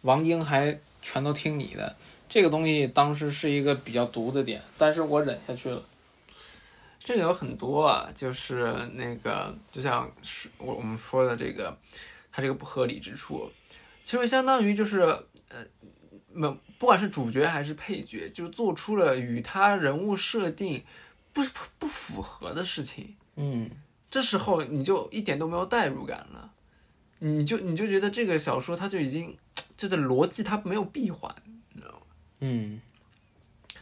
[0.00, 1.94] 王晶还全都听你的，
[2.28, 5.82] 这个东西当时是一个比较毒的点，但是我忍下去了。
[7.04, 11.76] 这个有很多啊，就是那个，就像是我我们说的这个，
[12.30, 13.50] 它这个不合理之处，
[14.04, 15.00] 其实相当于就是
[15.48, 15.64] 呃，
[16.32, 20.84] 没不管是主角还是配角，就做出了与他人物设定
[21.32, 21.40] 不
[21.78, 23.14] 不符合的事情。
[23.36, 23.70] 嗯，
[24.10, 26.50] 这时候你就一点都没有代入感了，
[27.20, 29.38] 你就你就觉得这个小说它就已经
[29.76, 31.32] 这个逻辑它没有闭环。
[31.76, 32.00] 知道吗
[32.40, 32.80] 嗯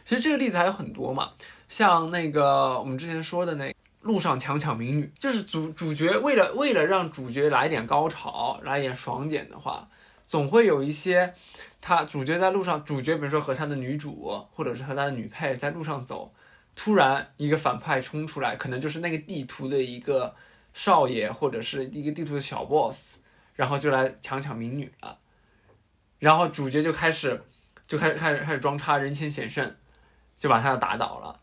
[0.05, 1.31] 其实这个例子还有很多嘛，
[1.67, 9.89] 像那个我们之前说的那路上强抢民女，就是主主角为了为了让主角来点高潮，来点爽点的话，
[10.27, 11.33] 总会有一些
[11.81, 16.31] 他主角在路上，主角比如说和他的女主或者是和他的女配在路上走，
[16.75, 20.35] 突然一个反派冲出来，可能就是那个地图的一个
[20.73, 23.17] 少爷或者是一个地图的小 boss，
[23.55, 25.17] 然后就来强抢民女了，
[26.19, 27.43] 然后主角就开始
[27.87, 29.75] 就开始开始开始装叉人前显圣，
[30.39, 31.40] 就把他打倒了。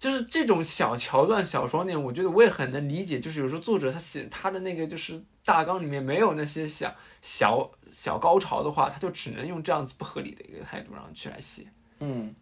[0.00, 3.20] 就是这种小桥段、小爽点，我觉得我也很能理解。
[3.20, 11.64] 就是有时候作者他写他的那个就是大纲里面没有那些小小小高潮的话，他就只能用这样子不合理的一个态度让去来写。
[11.98, 12.34] 嗯，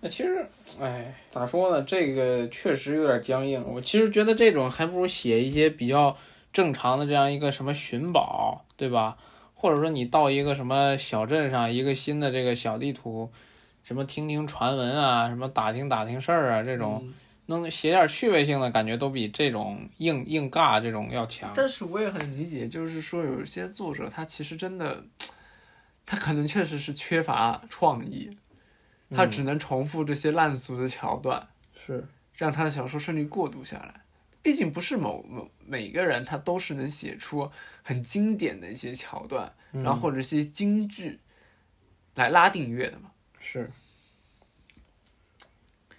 [0.00, 0.44] 那其实，
[0.80, 1.80] 哎，咋说呢？
[1.82, 3.64] 这个确实有点僵硬。
[3.64, 6.16] 我其实觉得这种还不如写一些比较
[6.52, 9.16] 正常的这样一个什么寻宝，对吧？
[9.54, 13.30] 或者说你到一个什么小镇上，一个新的这个小地图，
[13.92, 17.14] 什么听听传闻啊，什么打听打听事儿啊，这种嗯
[17.46, 21.52] 能写点趣味性的感觉，都比这种硬硬尬这种要强。
[21.54, 25.04] 但是我也很理解，就是说有些作者他其实真的，
[26.06, 28.38] 他可能确实是缺乏创意，
[29.10, 31.46] 他只能重复这些烂俗的桥段。
[31.84, 34.00] 是，让他的小说顺利过渡下来。
[34.40, 37.50] 毕竟不是某某每个人他都是能写出
[37.82, 41.20] 很经典的一些桥段，然后或者些金句
[42.14, 43.10] 来拉订阅的嘛。
[43.40, 43.70] 是。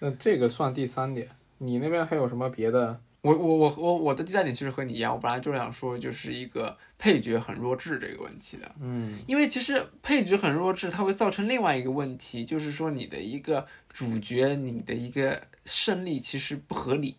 [0.04, 3.00] 那这个算第三点，你那边还有什么别的？
[3.22, 17.16] 我我我我我的第三点其实和你一样，我本来就是想说就是一个配角很弱智这个问题的，嗯因为其实配角很弱智，它会造成另外一个问题，就是说你的一个主角，你的一个胜利其实不合理。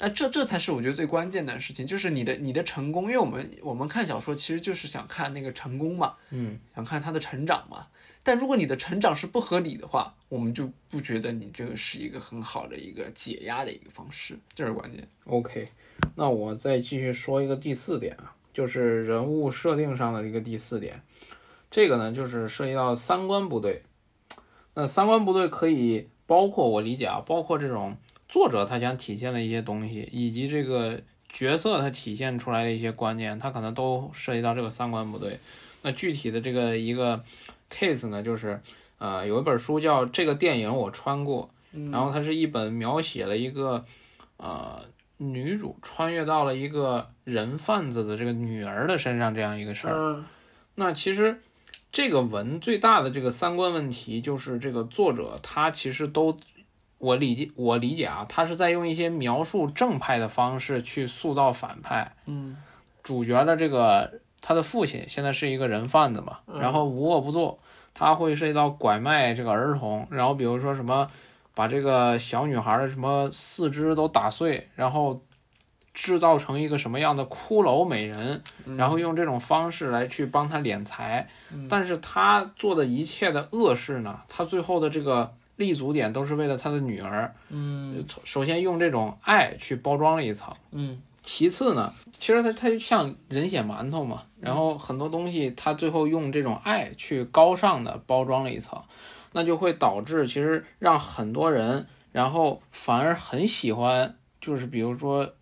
[0.00, 7.86] 那这这才是我觉得最关键的事情，就是你的你的成功，因为我们我们看小说其实就是想看那个成功嘛，嗯想看他的成长嘛。
[8.28, 15.08] 但如果你的成长是不合理的话，我们就不觉得你这个是一个很好的一个解压的一个方式，这是关键。
[15.24, 15.66] ，OK。
[16.14, 21.00] 那我再继续说一个第四点啊，就是人物设定上的一个第四点。
[21.70, 23.82] 这个呢，就是涉及到三观不对。
[24.74, 27.96] 那三观不对可以包括我理解啊，包括这种
[28.28, 35.40] 作者他想体现的一些东西，以及这个角色他体现出来的一些观念，他可能都涉及到这个三观不对。
[35.80, 37.24] 那具体的这个一个
[37.70, 38.60] case 呢，就是
[38.98, 41.50] 呃有一本书叫《这个电影我穿过》，
[41.92, 43.82] 然后它是一本描写了一个
[44.36, 44.80] 呃
[45.16, 49.94] 女主穿越到了一个人贩子的这个女儿的身上这样一个事儿。
[49.94, 50.24] 嗯
[50.80, 51.40] 那其实
[51.90, 56.36] 这个文最大的这个三观问题，就是这个作者他其实都，
[56.98, 62.14] 我理解我理解啊，他是在用一些描述正派的方式去塑造反派。
[62.26, 62.56] 嗯
[63.02, 67.58] 主角的这个他的父亲现在是一个人贩子嘛，然后无恶不作，
[67.92, 71.06] 他会涉及到拐卖这个儿童，然后比如说什么
[71.54, 75.20] 把这个小女孩的什么四肢都打碎，然后
[75.92, 78.42] 制造成一个什么样的骷髅美人，
[78.78, 81.28] 然后用这种方式来去帮他敛财，
[81.68, 88.02] 但是他做的一切的恶事呢，他最后的这个立足点都是为了他的女儿，嗯。
[88.24, 90.56] 首先用这种爱去包装了一层。
[90.70, 98.82] 嗯其次呢，其实它它就像人血馒头嘛，然后很多东西它最后用这种爱去高尚的包装了一层，
[99.32, 105.34] 那就会导致其实让很多人，然后反而很喜欢，就是比如说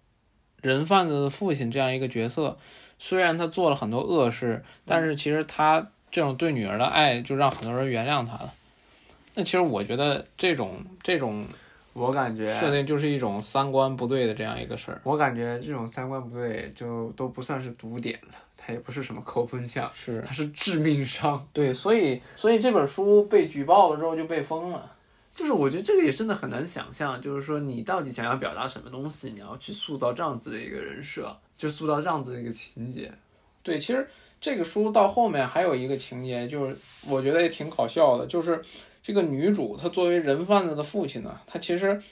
[0.60, 2.58] 人贩子的父亲这样一个角色，
[2.98, 8.52] 虽然他做了很多恶事，但是其实他这种对女儿的爱就让很多人原谅他了。
[9.36, 11.46] 那其实我觉得这种这种
[11.96, 15.00] 我感觉设定就是一种三观不对的这样一个事儿。
[15.02, 21.48] 我感觉这种三观不对，就都不算是毒点了，它也不是什么扣分项，是它是致命伤。
[21.54, 24.92] 对，所以所以这本书被举报了之后就被封了。
[25.34, 33.12] 就是我觉得这个也真的很难想象，就是说你到底想要表达什么东西，你要去塑造这样子的一个人设，就塑造这样子的一个情节。
[33.62, 34.08] 对，其实
[34.40, 38.62] 这个书到后面还有一个情节，就是我觉得也挺搞笑的，就是
[39.06, 42.02] 这个女主她作为人贩子的父亲呢，她其实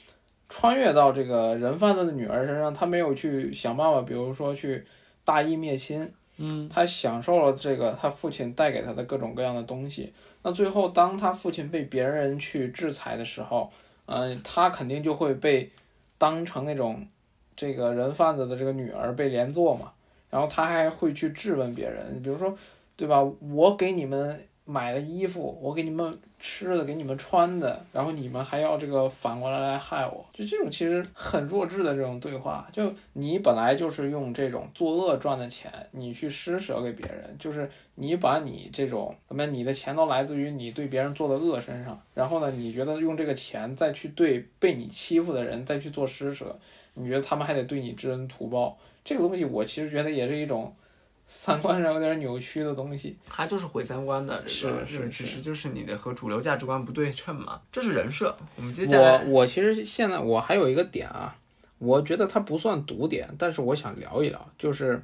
[0.49, 4.85] 穿越到这个人贩子的女儿身上，她没有去想办法，比如说去
[5.25, 10.13] 大义灭亲，嗯，她享受了这个她父亲带给她的各种各样的东西。
[10.45, 13.73] 那最后，当她父亲被别人去制裁的时候，
[14.07, 15.69] 嗯、她肯定就会被
[16.17, 17.05] 当成那种
[17.57, 19.91] 这个人贩子的这个女儿被连坐嘛。
[20.31, 22.57] 然后她还会去质问别人，比如说，
[22.95, 23.21] 对吧？
[23.53, 26.17] 我给你们买了衣服，我给你们
[26.47, 32.69] 吃的，给你们穿的，然后你们还要这个反过来来害我，就这种其实很弱智的这种对话。
[32.71, 46.55] 就你本来就是用这种作恶赚的钱，你去施舍给别人，就是你把你这种什么你的钱都来自于你对别人做的恶身上，然后呢，你觉得用这个钱再去对被你欺负的人再去做施舍，
[46.93, 48.77] 你觉得他们还得对你知恩图报？
[49.03, 50.77] 这个东西我其实觉得也是一种。
[51.27, 54.45] 三观上有点扭曲的东西，它就是毁三观的。
[54.47, 58.37] 这个是这个是其实就是你的和主流价值观不对称嘛，这是人设。
[58.57, 61.35] 我们接下来我我其实现在我还有一个点啊，
[61.79, 65.03] 我觉得它不算毒点，但是我想聊一聊，就是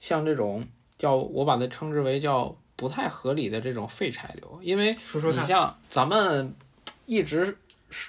[0.00, 0.66] 像这种
[0.98, 6.54] 叫我把它称之为叫不太合理的这种废柴流，因为说说，你像咱们
[7.06, 7.56] 一直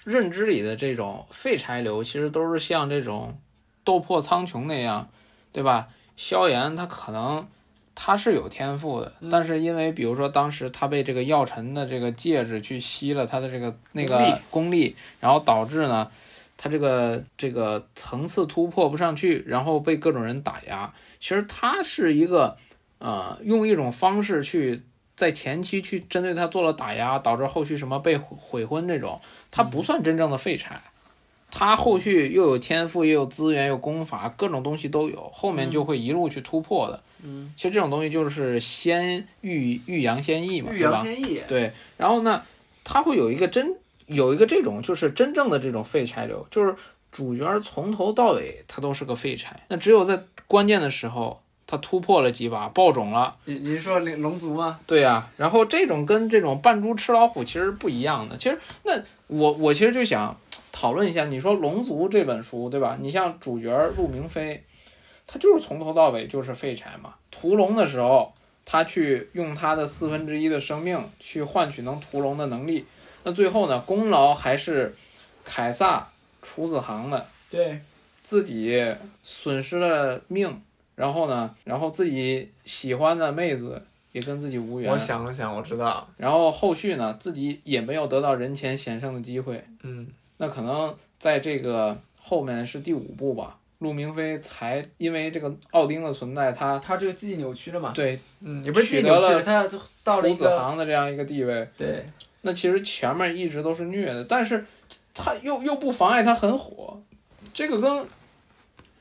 [0.03, 3.39] 认知里的这种废柴流，其实都是像这种
[3.83, 5.07] 斗破苍穹那样，
[5.51, 5.87] 对吧？
[6.17, 7.47] 萧炎他可能
[7.95, 16.11] 他是有天赋的，但是因为比如说当时他被这个药尘的这个戒指去吸了他的这个那个功力，然后导致呢。
[16.59, 20.91] 他这个这个层次突破不上去，然后被各种人打压。
[21.19, 22.57] 其实他是一个，
[22.97, 24.81] 呃，用一种方式去
[25.15, 30.81] 在前期去针对他做了打压，导致后续什么被毁悔婚这种，他不算真正的废柴。
[31.49, 37.01] 他后续又有天赋，又有资源，有功法，各种东西都有，后面就会一路去突破的。
[37.23, 40.97] 嗯，其实这种东西就是先欲欲扬先抑嘛，欲对吧？
[40.97, 41.41] 扬先抑。
[41.47, 42.43] 对，然后呢，
[42.83, 43.75] 他会有一个真
[44.05, 46.75] 有一个这种就是真正的这种废柴流，就是
[47.11, 54.79] 主角从头到尾他都是个废柴，那只有在关键的时候他突破了几把，爆种了，你你说龙龙族吗？
[54.85, 58.37] 对呀、然后这种跟这种扮猪吃老虎其实不一样的。
[58.37, 58.93] 其实那
[59.27, 60.37] 我我其实就想
[60.79, 62.99] 讨论一下，你说《龙族》这本书对吧？
[63.01, 64.63] 你像主角陆明飞，
[65.25, 67.15] 他就是从头到尾就是废柴嘛。
[67.31, 68.31] 屠龙的时候，
[68.63, 72.85] 他去用他的四分之一的生命去换取能屠龙的能力，
[73.23, 74.95] 那最后呢，功劳还是
[75.43, 76.07] 凯撒、
[76.43, 77.25] 楚子航的。
[77.49, 77.81] 对，
[78.21, 80.61] 自己损失了命，
[80.93, 90.05] 然后呢，然后自己喜欢的妹子也跟自己无缘我，想了想，我知道，然后后续呢，自己也没有得到人前显圣的机会，嗯，
[90.37, 102.05] 那可能在这个后面是第五部吧，陆明飞才因为这个奥丁的存在，他他这个记忆扭曲了嘛，对嗯，也不是取得了扭曲，他就到了楚子航的这样一个地位，对，
[102.41, 104.65] 那其实前面一直都是虐的，但是
[105.13, 107.01] 他又又不妨碍他很火，
[107.53, 108.05] 这个跟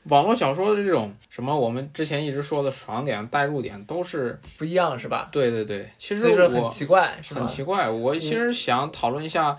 [0.05, 5.27] 网络小说的这种什么我们之前一直说的爽点、代入点都是不一样是吧？
[5.31, 9.57] 对对对，其实很奇怪，很奇怪，我其实想讨论一下，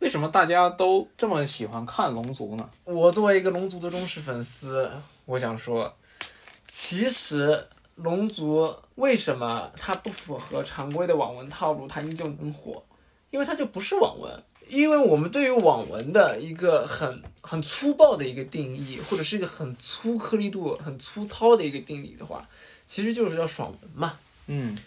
[0.00, 2.68] 为什么大家都这么喜欢看《龙族》呢？
[2.84, 4.90] 我作为一个龙族的忠实粉丝，
[5.26, 5.94] 我想说，
[6.66, 12.82] 其实龙族为什么它不符合常规的网文套路，它依旧能火？
[13.30, 14.42] 因为它就不是网文。
[14.68, 22.48] 因为我们对于网文的一个很很粗暴的一个定义，或者是一个很粗颗粒度、很粗糙的一个定义的话，
[22.86, 24.16] 其实就是要爽文嘛。
[24.46, 24.78] 嗯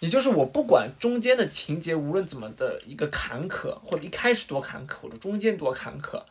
[0.00, 6.22] 也就是我不管中间的情节无论怎么的一个坎坷，或者一开始多坎坷，或者中间多坎坷，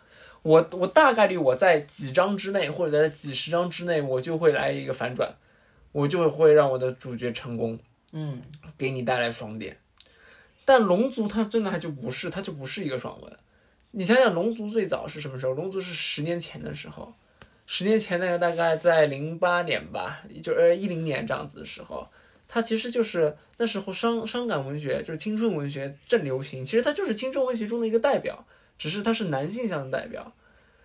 [0.41, 5.36] 我我大概率我在几章之内，或者在几十章之内，我就会来一个反转，
[5.91, 7.78] 我就会让我的主角成功，
[8.13, 8.41] 嗯
[8.78, 9.78] 给你带来爽点。
[10.63, 13.38] 但龙族它真的还就不是，它就不是一个爽文。
[13.91, 15.53] 你想想，龙族最早是什么时候？
[15.53, 17.13] 龙族是十年前的时候，
[17.65, 22.07] 十年前那个大概在零八年吧，就呃一零年这样子的时候，
[22.48, 26.66] 它其实就是那时候伤伤感文学，就是青春文学正流行。
[26.66, 28.45] 其实它就是青春文学中的一个代表，
[28.78, 30.34] 只是它是男性向的代表。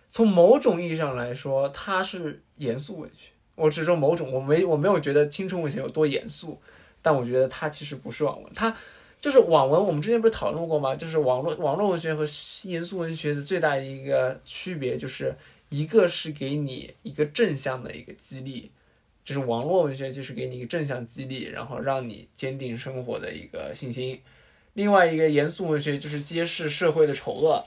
[0.09, 3.31] 从某种意义上来说，它是严肃文学。
[3.55, 6.61] 我只说某种，我没我没有觉得青春文学有多严肃，
[7.01, 8.75] 但我觉得它其实不是网文，它
[9.21, 9.87] 就是网文。
[9.87, 10.97] 我们之前不是讨论过吗？
[10.97, 12.25] 就是网络网络文学和
[12.65, 15.37] 严肃文学的最大的一个区别，就是
[15.69, 18.71] 一个是给你一个正向的一个激励，
[19.25, 24.21] 就是网络文学就是给你一个正向激励，然后让你坚定生活的一个信心。
[24.75, 27.65] 另外一个严肃文学就是揭示社会的丑恶，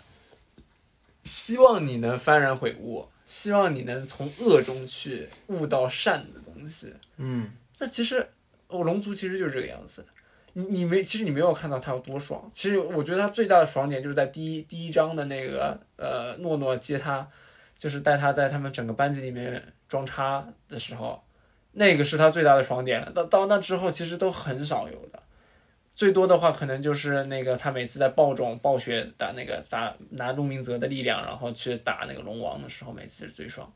[1.23, 6.93] 希望你能幡然悔悟，希望你能从恶中去悟到善的东西。
[7.17, 8.27] 嗯那其实
[8.67, 10.05] 我龙族其实就是这个样子。
[10.53, 12.49] 你你没，其实你没有看到他有多爽。
[12.53, 17.27] 其实我觉得他最大的爽点就是在第一第一章的那个呃诺诺接他，
[17.77, 21.21] 就是带他在他们整个班级里面装叉的时候，
[21.75, 23.09] 那个是他最大的爽点了。
[23.11, 25.19] 到到那之后，其实都很少有的。
[25.93, 33.71] 最多的话，可能就是那个他每次在暴种暴雪打那个打拿陆明泽的力量，然后去打那个龙王的时候，每次是最爽。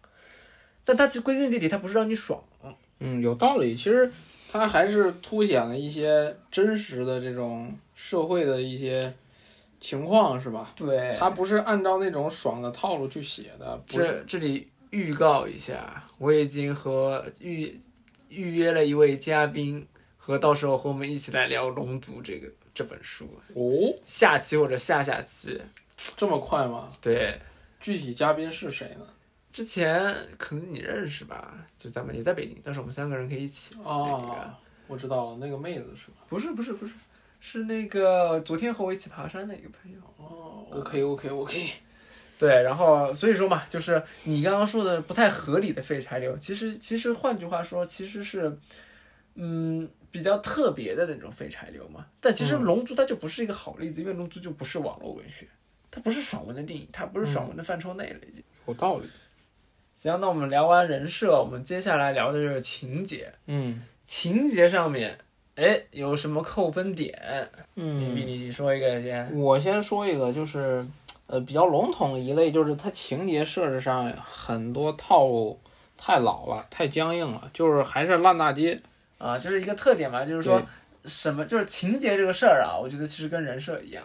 [0.83, 2.43] 但他其实归根结底，他不是让你爽，
[2.99, 3.73] 嗯，有道理。
[3.75, 4.11] 其实
[4.51, 9.13] 它还是凸显了一些真实的这种社会的一些
[9.79, 10.73] 情况是吧？
[10.75, 14.23] 对，他不是按照那种爽的套路去写的，不这是。
[14.27, 17.79] 这里预告一下，我已经和预
[18.29, 19.85] 预约了一位嘉宾，
[20.17, 25.59] 和到时候和我们一起来聊《龙族》这个这本书，哦，下期或者下下期。
[26.15, 26.91] 这么快吗？
[27.01, 27.39] 对，
[27.79, 29.05] 具体嘉宾是谁呢？
[29.51, 33.75] 之前可能你认识吧，就咱们也在北京，但是我们三个人可以一起。
[33.79, 34.53] 那个哦，
[34.87, 36.17] 我知道了，那个妹子是吧？
[36.29, 36.93] 不是不是不是，
[37.39, 39.99] 是那个昨天和我一起爬山的一个朋友。
[40.17, 41.69] 哦，OK OK OK，
[42.39, 48.57] 对，然后所以说嘛，就是你刚刚说的不太合理的废柴流，其实其实换句话说，其实是，
[49.35, 52.05] 嗯，比较特别的那种废柴流嘛。
[52.21, 55.45] 但其实《嗯龙族》它就不是一个好例子，因为《龙族》就不是网络文学，
[55.91, 58.41] 它不是爽文的电影，它不是爽文的范畴内了已经。
[58.67, 59.05] 有道理。
[59.95, 63.33] 行，那我们聊完人设，我们接下来聊的就是情节。
[63.47, 65.19] 嗯情节上面，
[65.55, 67.49] 哎，有什么扣分点？
[67.75, 69.37] 嗯你你说一个先。
[69.37, 70.85] 我先说一个，就是
[71.29, 75.59] 呃比较笼统一类，就是它情节设置上很多套路
[75.95, 78.81] 太老了，太僵硬了，就是还是烂大街。
[79.19, 80.61] 啊，这是一个特点嘛，就是说
[81.03, 84.03] 什么，就是情节这个事儿啊，我觉得其实跟人设一样，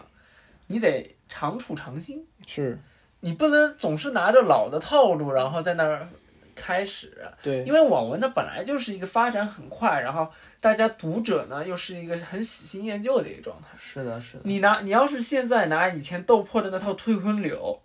[0.67, 2.77] 你得长处长新，是
[3.21, 6.07] 你不能总是拿着老的套路，然后在那儿
[6.55, 10.27] 开始，对，因为网文它本来就是一个发展很快，然后
[10.59, 13.67] 大家读者呢又是一个很喜新厌旧的一个状态。
[13.77, 17.81] 是的，是的，你拿你要是现在拿以前斗破的那套退婚流，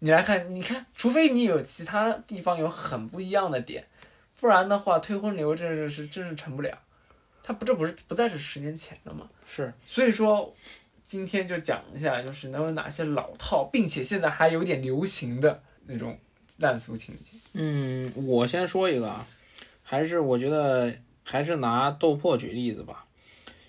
[0.00, 3.86] 你来看，你看，除非你有其他地方有很不一样的点，
[4.38, 6.78] 不然的话，退婚流这是是真是成不了。
[7.42, 9.26] 它不这不是不再是十年前的嘛？
[9.46, 10.54] 是所以说，
[11.02, 16.16] 今天就讲一下，就是能有哪些老套，并且现在还有点流行的那种
[16.60, 17.32] 烂俗情节。
[17.54, 19.26] 嗯，我先说一个啊，
[19.82, 20.94] 还是我觉得
[21.24, 23.06] 还是拿斗破举例子吧。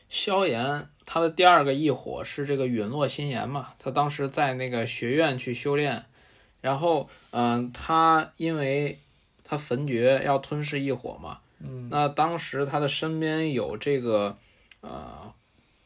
[0.09, 6.05] 萧炎他的第二个异火是这个陨落心炎嘛，他当时在那个学院去修炼，
[6.61, 8.99] 然后嗯、他因为
[9.43, 14.37] 他焚诀要吞噬异火嘛，嗯，那当时他的身边有这个
[14.81, 15.33] 呃。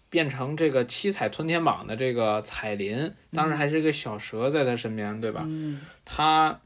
[0.07, 5.43] 变成这个七彩吞天蟒的这个彩鳞，当时还是一个小蛇在他身边，对吧？
[5.45, 6.57] 嗯他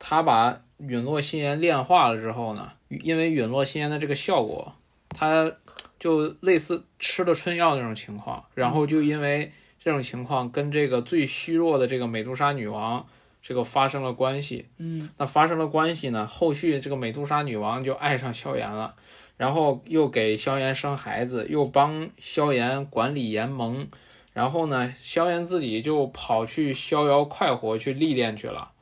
[0.00, 4.74] 他把陨落心炎炼化了之后呢，因为陨落心炎的这个效果，
[5.10, 5.52] 他
[6.00, 13.06] 就类似吃了春药那种情况，然后就因为这种情况跟这个最虚弱的这个美杜莎女王
[13.40, 14.66] 这个发生了关系。
[14.78, 18.96] 嗯，那发生了关系呢，后续这个美杜莎女王就爱上萧炎了。
[19.36, 23.88] 然后又给萧炎生孩子，又帮萧炎管理炎盟，
[24.34, 28.72] 然后呢，萧炎自己就跑去逍遥快活去历练去了。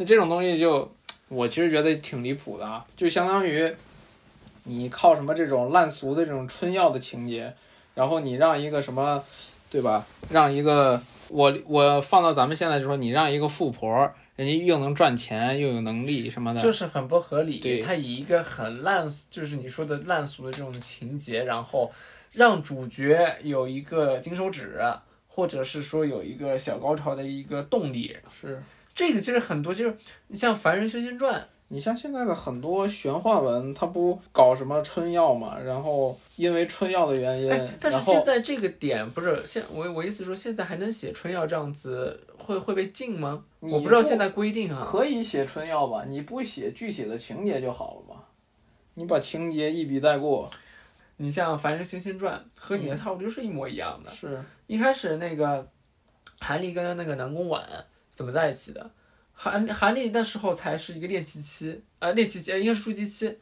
[0.00, 0.88] 那这种东西就，
[1.28, 3.74] 我其实觉得挺离谱的啊，就相当于
[4.62, 7.52] 你靠什么这种烂俗的这种春药的情节，
[7.96, 9.20] 然后你让一个什么，
[9.68, 10.06] 对吧？
[10.30, 17.58] 让一个我我放到咱们现在就说，你让一个富婆，人家又能赚钱又有能力什么的，就是很不合理。
[17.58, 21.90] 对他以一个很烂，就是你说的烂俗的这种情节，然后
[22.30, 24.80] 让主角有一个金手指，
[25.26, 28.16] 或者是说有一个小高潮的一个动力。
[28.40, 28.62] 是。
[28.98, 29.96] 这个其实很多，就是
[30.26, 43.44] 你像《凡人修仙传》，你像现在的很多玄幻文，它不搞什么春药嘛，然后因为春药的原因，哎，但是现在这个点不是现我我意思说，现在还能写春药这样子，会会被禁吗？
[43.60, 44.84] 你我不知道现在规定啊。
[44.84, 48.20] 可以写春药吧，你不写具体的情节就好了嘛，
[48.94, 50.50] 你把情节一笔带过，
[51.18, 54.10] 你像《凡人修仙传》和你的套路就是一模一样的。
[54.10, 55.64] 是一开始那个
[56.40, 57.62] 韩立跟那个南宫婉
[58.18, 58.90] 怎么在一起的？
[59.32, 63.38] 韩韩立那时候才是一个练气期，呃，练气期呃应该是筑基期，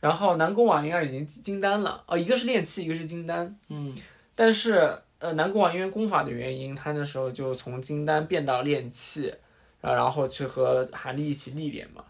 [0.00, 3.94] 然后南宫婉应该已经金丹了，哦，一个是练气，一个是金丹，嗯
[4.34, 9.34] 但是呃南宫婉因为功法的原因，他那时候就从金丹变到练气，
[9.82, 12.02] 然后然后去和韩立一起历练嘛。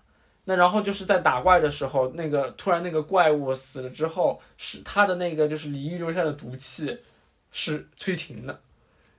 [0.44, 6.96] 那然后就是在打怪的时候，那个突然那个怪物死了之后，是他的那个就是李煜留下的毒气
[7.50, 8.60] 是催情的，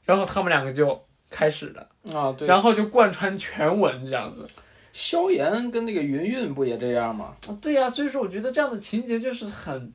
[0.05, 4.47] 然后他们两个就开始了，啊对，然后就贯穿全文这样子。
[4.93, 7.35] 萧炎跟那个云韵不也这样吗？
[7.47, 9.91] 啊对呀、所以说我觉得这样的情节就是很，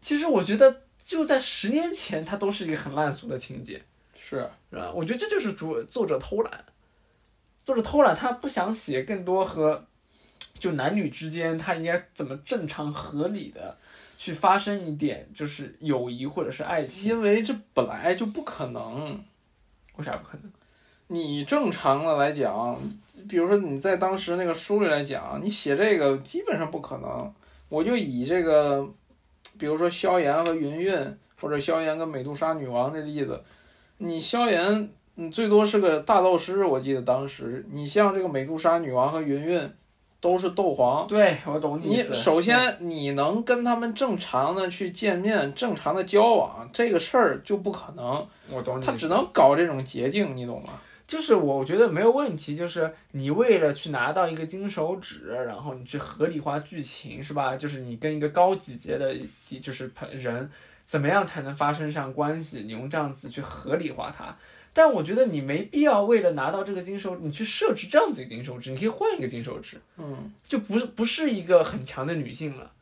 [0.00, 3.82] 其实我觉得就在十年前，它都是一个很烂俗的情节，
[4.14, 4.92] 是是吧？
[4.94, 6.64] 我觉得这就是主作者偷懒，
[7.64, 9.86] 作者偷懒，他不想写更多和
[10.58, 13.76] 就男女之间他应该怎么正常合理的
[14.18, 19.24] 去发生一点就是友谊或者是爱情，因为这本来就不可能。
[19.96, 20.52] 为啥不可能？
[21.08, 22.76] 你正常的来讲，
[23.28, 27.32] 比如说你在当时那个书里来讲，你写这个基本上不可能。
[27.68, 28.88] 我就以这个，
[29.58, 30.96] 比如说萧炎和云韵，
[31.40, 33.42] 或者萧炎跟美杜莎女王这例子，
[33.98, 39.72] 你萧炎，你最多是个大斗师，我记得当时你像这个美杜莎女王和云韵，
[40.20, 41.06] 都是斗皇。
[41.06, 50.70] 对我懂你首先你能跟他们正常的去见面、正常的交往，这个事儿就不可能，我懂你，他只能搞这种捷径，你懂吗？
[51.06, 57.56] 就是我觉得没有问题，就是你为了去拿到一个金手指，然后你去合理化剧情，是吧？
[57.56, 59.14] 就是你跟一个高级阶的，
[59.60, 60.50] 就是人，
[60.84, 62.60] 怎么样才能发生上关系？
[62.60, 64.34] 你用这样子去合理化它。
[64.72, 72.72] 但我觉得你没必要为了拿到这个金手，你去设置这样子一个金手指，你可以换一个金手指，嗯，就不是不是一个很强的女性了，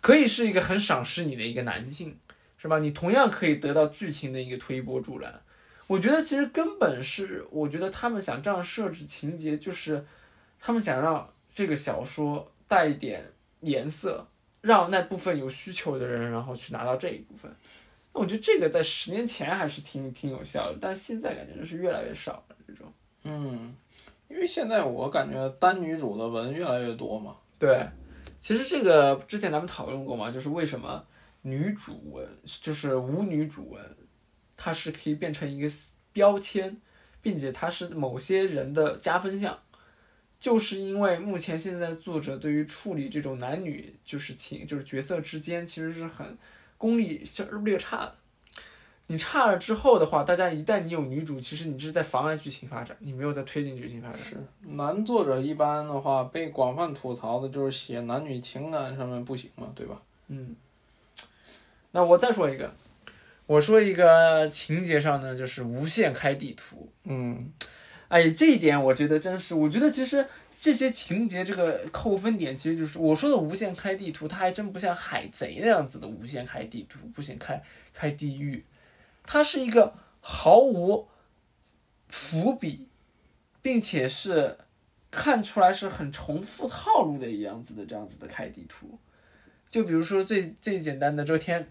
[0.00, 2.16] 可以是一个很赏识你的一个男性，
[2.58, 2.78] 是吧？
[2.78, 5.40] 你同样可以得到剧情的一个推波助澜。
[5.88, 10.04] 我觉得其实根本是，我觉得他们想这样设置情节，就是
[10.58, 13.24] 他们想让这个小说带一点
[13.60, 14.26] 颜色，
[14.62, 17.54] 让那部分有需求的人，然后去拿到这一部分。
[18.12, 22.92] 那我觉得这个在十年前还是挺挺有效的，但现在感觉就是越来越少了这种。
[23.22, 23.72] 嗯，
[24.28, 27.36] 因为现在我感觉单女主的文越来越多嘛。
[27.60, 27.86] 对，
[28.40, 31.04] 其实这个之前咱们讨论过嘛，就是为什么
[31.42, 33.80] 女主文就是无女主文。
[34.56, 35.68] 它是可以变成一个
[36.12, 36.76] 标签，
[37.20, 39.58] 并且它是某些人的加分项，
[40.40, 46.36] 就是因为目前现在作者对于处理这种男女就是情就是角色之间其实是很
[46.78, 47.22] 功力
[47.62, 48.14] 略差的。
[49.08, 54.18] 你差了之后的话，大家一旦你有女主，其实你是在妨碍剧情发展，你没有在推进剧情发展。
[54.18, 60.02] 是男作者一般的话被广泛吐槽的就是写男女情感上面不行嘛，对吧？
[60.26, 60.56] 嗯。
[61.92, 62.74] 那我再说一个。
[63.46, 66.90] 我说一个情节上呢，就是无限开地图。
[67.04, 67.52] 嗯，
[68.08, 70.26] 哎，这一点我觉得真是，我觉得其实
[70.58, 77.62] 这些情节这个扣分点，其实就是我说的无限开地图，它还真不像海贼那样子的无限开地图，无限开
[77.94, 78.64] 开地狱，
[79.24, 81.06] 它是一个毫无
[82.08, 82.88] 伏笔，
[83.62, 84.58] 并且是
[85.12, 88.98] 看出来是很重复套路的一样子的这样子的开地图。
[89.70, 91.68] 就比如说最最简单的这天。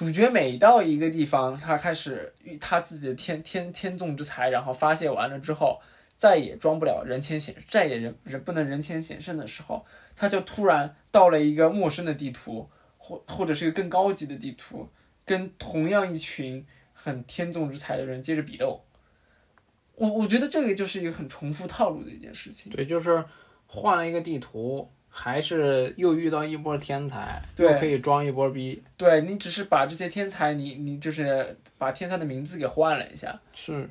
[0.00, 5.78] 主角每到一个地方，他开始他自己的天天天纵之才，然后发泄完了之后，
[6.16, 9.84] 再也装不了人前显，再也人人不能人前显圣的时候，
[10.16, 14.88] 他就突然到了一个陌生的地图，或或者是一个更高级的地图，
[15.26, 18.82] 跟同样一群很天纵之才的人接着比斗。
[19.96, 22.72] 我我觉得这个就是一个很重复套路的一件事情。
[22.72, 23.22] 对，就是
[23.66, 24.90] 换了一个地图。
[25.12, 28.80] 还是又遇到一波天才，又可以装一波逼。
[28.96, 33.38] 对你只是把这些天才，你你就是把天才的名字给换了一下。
[33.52, 33.90] 是，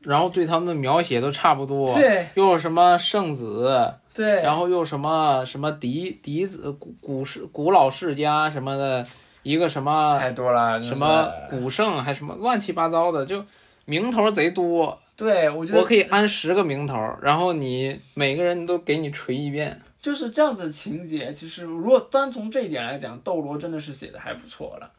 [0.00, 1.86] 然后对他们的描写都差不多。
[1.94, 3.94] 对，又有什么圣子？
[4.12, 9.04] 对，然后又什么什么嫡嫡子古古世古老世家什么的，
[9.42, 13.44] 一个什么太多了，什么古圣还什么乱七八糟的，就
[13.84, 14.98] 名头贼多。
[15.16, 19.78] 对，我觉得我可以安十个名头，然后你每个人都给你锤一遍。
[20.00, 24.90] 就是这样子情节，其实如果单从这一点来讲，斗罗真的是写的还不错了。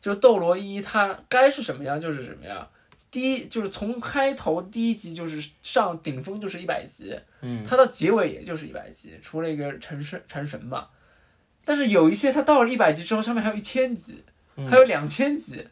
[0.00, 2.68] 就斗罗一，它该是什么样就是什么样。
[3.10, 10.88] 第一就是从开头第一集就是上顶峰就是一百集，嗯，它到结尾也就是一百集，除了一个陈神陈神嘛。
[11.64, 14.24] 但是有一些它到了一百集之后，上面还有一千集，
[14.68, 15.68] 还有两千集，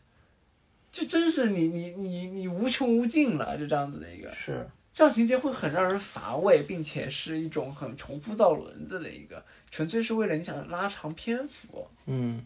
[0.93, 4.33] 就真是你你你你无穷无尽了，就这样子的一个。
[4.33, 4.69] 是。
[4.93, 11.89] 这样情节会很让人乏味，并且是一种很重复造轮子的一个，纯粹是为了你想拉长篇幅。
[12.07, 12.45] 嗯，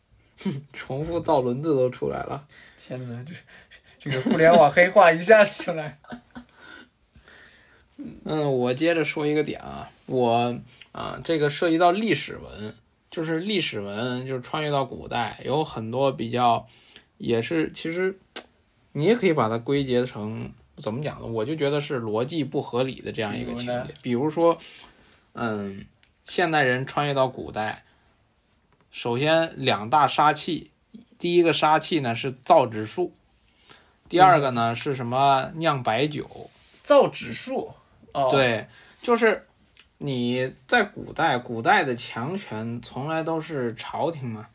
[0.72, 2.46] 重复造轮子都出来了，
[2.80, 3.34] 天哪，这
[3.98, 5.98] 这个互联网黑化一下子就来。
[8.24, 10.56] 嗯，我接着说一个点啊，我
[10.92, 12.74] 啊，这个涉及到历史文，
[13.10, 16.68] 就是历史文，就是穿越到古代，有很多比较，
[17.18, 18.16] 也是其实
[18.92, 20.52] 你也可以把它归结成。
[20.76, 21.26] 怎么讲呢？
[21.26, 23.86] 我就觉得是逻辑不合理的这样一个情节。
[24.02, 24.58] 比如说，
[25.32, 25.86] 嗯，
[26.24, 27.84] 现代人穿越到古代，
[28.90, 30.70] 首先两大杀器，
[31.18, 33.12] 第一个杀器呢是造纸术，
[34.08, 36.50] 第二个呢是什么酿白酒？
[36.82, 37.72] 造纸术，
[38.12, 38.66] 哦，对，
[39.00, 39.46] 就是
[39.98, 44.46] 你在古代，古代的强权从来都是朝廷嘛。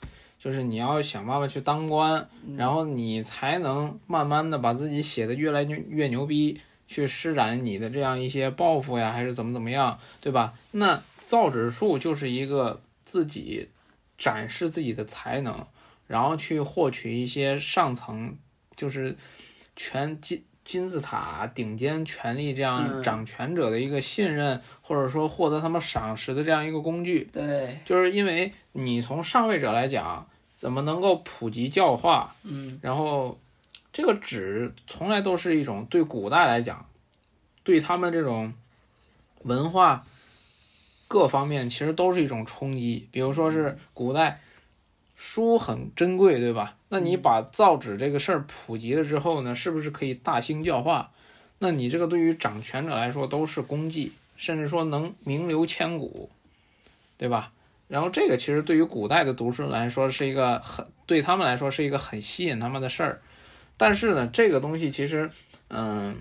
[0.44, 2.28] 就是你要想办法去当官，
[2.58, 10.56] 然后你才能慢慢的把自己写的越来越越牛逼，去施展你的这样一些抱负呀，还是怎么怎么样，对吧？
[10.72, 13.70] 那造纸术就是一个自己
[14.18, 15.68] 展示自己的才能，
[16.08, 18.36] 然后去获取一些上层，
[18.76, 19.16] 就是
[19.76, 27.30] 全金金字塔顶尖权力这样掌权者的一个信任，或者说获得他们赏识的这样一个工具。
[27.32, 30.28] 对，就是因为你从上位者来讲。
[30.62, 32.36] 怎么能够普及教化？
[32.44, 33.40] 嗯然后
[33.92, 36.86] 这个纸从来都是一种对古代来讲，
[37.64, 38.54] 对他们这种
[39.42, 40.06] 文化
[41.08, 43.08] 各方面其实都是一种冲击。
[43.12, 44.40] 比如说是古代
[45.16, 46.78] 书很珍贵，对吧？
[46.90, 51.10] 那你把造纸这个事儿普及了之后呢，是不是可以大兴教化？
[51.58, 56.30] 那你这个对于掌权者来说都是功绩，甚至说能名留千古，
[57.18, 57.52] 对吧？
[57.92, 63.22] 然后这个其实对于古代的读书人来说是一个很对他们来说是一个很吸引他们的事儿，
[63.76, 65.30] 但是呢，这个东西其实，
[65.68, 66.16] 嗯，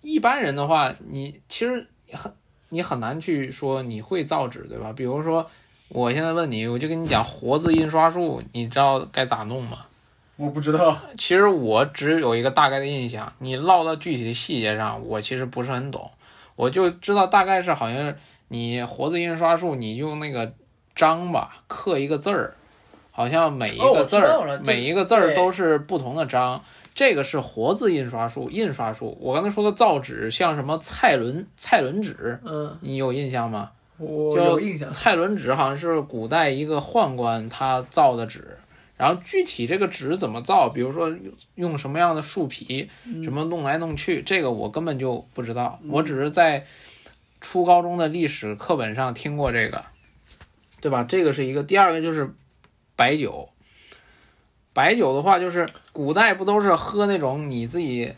[0.00, 2.32] 一般人的话，你其实很
[2.70, 4.94] 你很难去说你会造纸，对吧？
[4.94, 5.46] 比如说，
[5.88, 9.84] 我现在问你，我就跟你讲活字印刷术，你知道该咋弄吗？
[10.36, 10.98] 我不知道。
[11.18, 16.10] 其实我只有一个大概的印象，你落到具体的细节上，我其实不是很懂。
[16.56, 18.14] 我就知道大概是好像
[18.48, 20.54] 你活字印刷术，你用那个
[20.94, 22.54] 章吧刻一个字儿，
[23.10, 26.62] 好像每一个字儿、每一个字儿都是不同的章。
[26.94, 29.18] 这个是活字印刷术，印刷术。
[29.20, 33.70] 我刚才说的造纸，像什么蔡伦蔡伦纸，嗯，你有印象吗？
[33.98, 34.88] 我就有印象。
[34.88, 38.56] 蔡伦纸好像是古代一个宦官他造的纸，
[38.96, 41.12] 然后具体这个纸怎么造，比如说
[41.56, 42.88] 用什么样的树皮，
[43.24, 46.64] 什么弄来弄去，这个我根本就不知道，我只是在
[47.40, 49.84] 初高中的历史课本上听过这个，
[50.84, 51.02] 对吧？
[51.02, 52.30] 这个是一个，第二个就是
[52.94, 53.48] 白酒。
[54.74, 58.12] 白酒的话，就是古代不都是喝那种你自己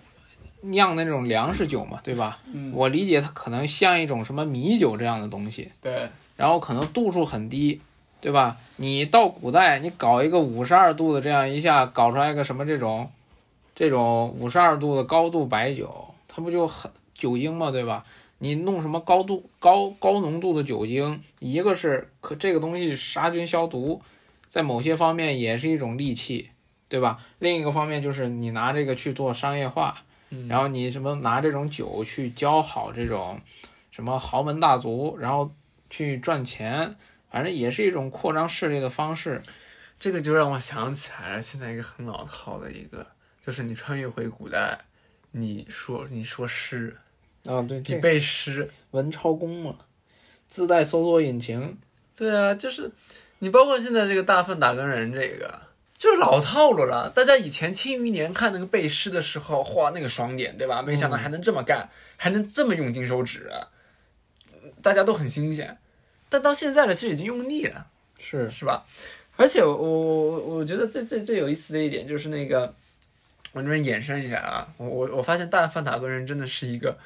[0.62, 2.40] 酿的那种粮食酒嘛，对吧？
[2.52, 7.80] 嗯，我理解它可能像一种什么米酒这样的东西，对，然后可能度数很低，
[8.20, 8.56] 对吧？
[8.74, 13.08] 你到古代，你搞一个五十二度的这样一下，搞出来一个什么这种
[13.76, 18.04] 这种五十二度的高度白酒，它不就很酒精嘛，对吧？
[18.38, 24.02] 你弄什么高度高高浓度的酒精，一个是可这个东西杀菌消毒，
[24.48, 26.50] 在某些方面也是一种利器，
[26.88, 27.18] 对吧？
[27.38, 33.40] 另一个方面就是你拿这个去做商业化，嗯然后你什么拿这种酒去交好这种
[33.90, 35.50] 什么豪门大族，然后
[35.88, 36.94] 去赚钱，
[37.30, 39.42] 反正也是一种扩张势力的方式。
[39.98, 43.06] 这个就让我想起来了，现在一个很老套的一个，
[43.40, 44.78] 就是你穿越回古代，
[45.30, 46.94] 你说你说诗，
[47.46, 49.76] 啊，对，你背诗，文超公嘛，
[50.48, 51.78] 自带搜索引擎，
[52.16, 52.90] 对啊，就是
[53.38, 55.62] 你包括现在这个大粪打更人这个，
[55.98, 57.10] 就是老套路了。
[57.10, 60.82] 大家以前《庆余年》看那个背诗的时候，哇，那个爽点，对吧？
[60.82, 63.50] 没想到还能这么干，还能这么用金手指，
[64.82, 65.78] 大家都很新鲜。
[66.28, 67.86] 但到现在了，其实已经用腻了。
[68.18, 68.84] 是是吧？
[69.36, 72.74] 而且我我我我觉得最最最有意思的一点就是那个，
[73.52, 76.98] 我这边延伸一下啊，我我我发现大范打更人真的是一个，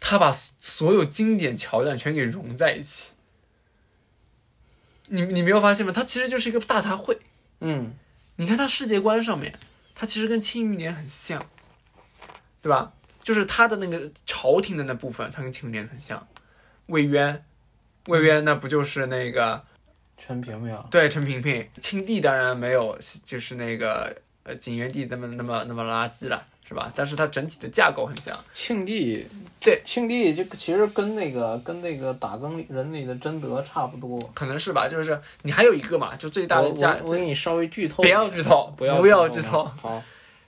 [0.00, 3.12] 他把所所有经典桥段全给融在一起。
[5.08, 5.92] 你你没有发现吗？
[5.92, 7.18] 他其实就是一个大杂烩。
[7.60, 7.94] 嗯，
[8.36, 9.58] 你看他世界观上面，
[9.94, 11.42] 他其实跟《庆余年》很像，
[12.60, 12.92] 对吧？
[13.22, 16.26] 就是他的那个朝廷的那部分，他跟《庆余年》很像。
[16.86, 17.44] 魏渊，
[18.06, 19.64] 魏渊那不就是那个
[20.16, 26.92] 陈平平，对，陈萍萍，庆帝当然没有，就是那个呃景元帝那么那么那么垃圾了，是吧？
[26.94, 28.38] 但是它整体的架构很像。
[28.52, 29.24] 庆帝，
[29.58, 34.20] 对，庆帝这个其实跟那个跟那个打更人里的贞德差不多。
[34.34, 39.64] 可能是吧，就是你还有一个嘛，就最大的架，我我给你稍微剧透不，要剧透，不要不要剧剧透。
[39.64, 40.02] 好，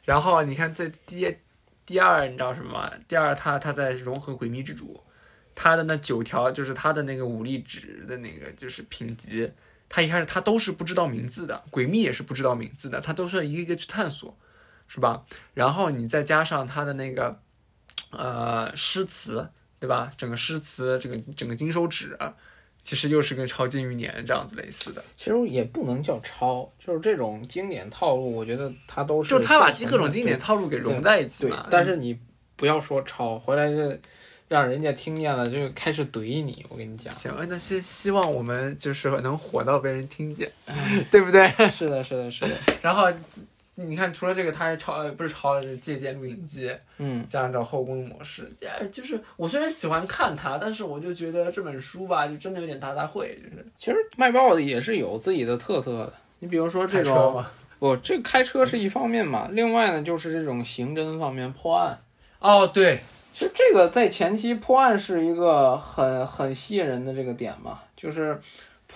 [0.04, 1.34] 然后你看这第
[1.86, 2.92] 第二，你知道什么吗？
[3.08, 5.02] 第二，他他在融合鬼秘之主，
[5.54, 9.50] 他的那九条就是他的那个武力值的那个就是品级，
[9.88, 14.36] 他一开始他都是不知道名字的，鬼秘也是不知道名字的，他都是一个一个去探索，
[14.92, 15.22] 是吧？
[15.54, 17.38] 然后你再加上他的那个
[18.10, 20.10] 呃诗词，对吧？
[20.16, 22.18] 整个诗词，这个整个金手指，
[22.82, 25.04] 其实又是跟抄金鱼年这样子类似的。
[25.16, 32.18] 其实也不能叫抄，就是这种经典套路，我觉得它都是就是他把各种经典套路给融在一起对嘛。，但是你
[32.56, 33.96] 不要说抄，回来就
[34.48, 36.66] 让人家听见了就开始怼你。
[36.68, 40.50] 我跟你讲，行，那些希望我们就是能火到被人听见，
[41.12, 41.46] 对不对？
[41.70, 43.08] 是的，是的，是的， 然后
[43.86, 48.50] 你看，除了这个，他还抄，呃不是抄，是借鉴录影机，嗯，这样找后宫模式。
[48.56, 56.12] 这就是我虽然喜欢看它，但是我就觉得这本书吧，就真的有点大杂烩，就是其实卖报的也是有自己的特色的。
[56.40, 57.50] 你比如说这种，嘛。
[57.78, 61.98] 不，这开车是一方面嘛，另外呢就是这种刑侦方面破案。
[62.38, 63.00] 哦，对，
[63.32, 68.38] 其实这个在前期破案是一个很很吸引人的这个点嘛，就是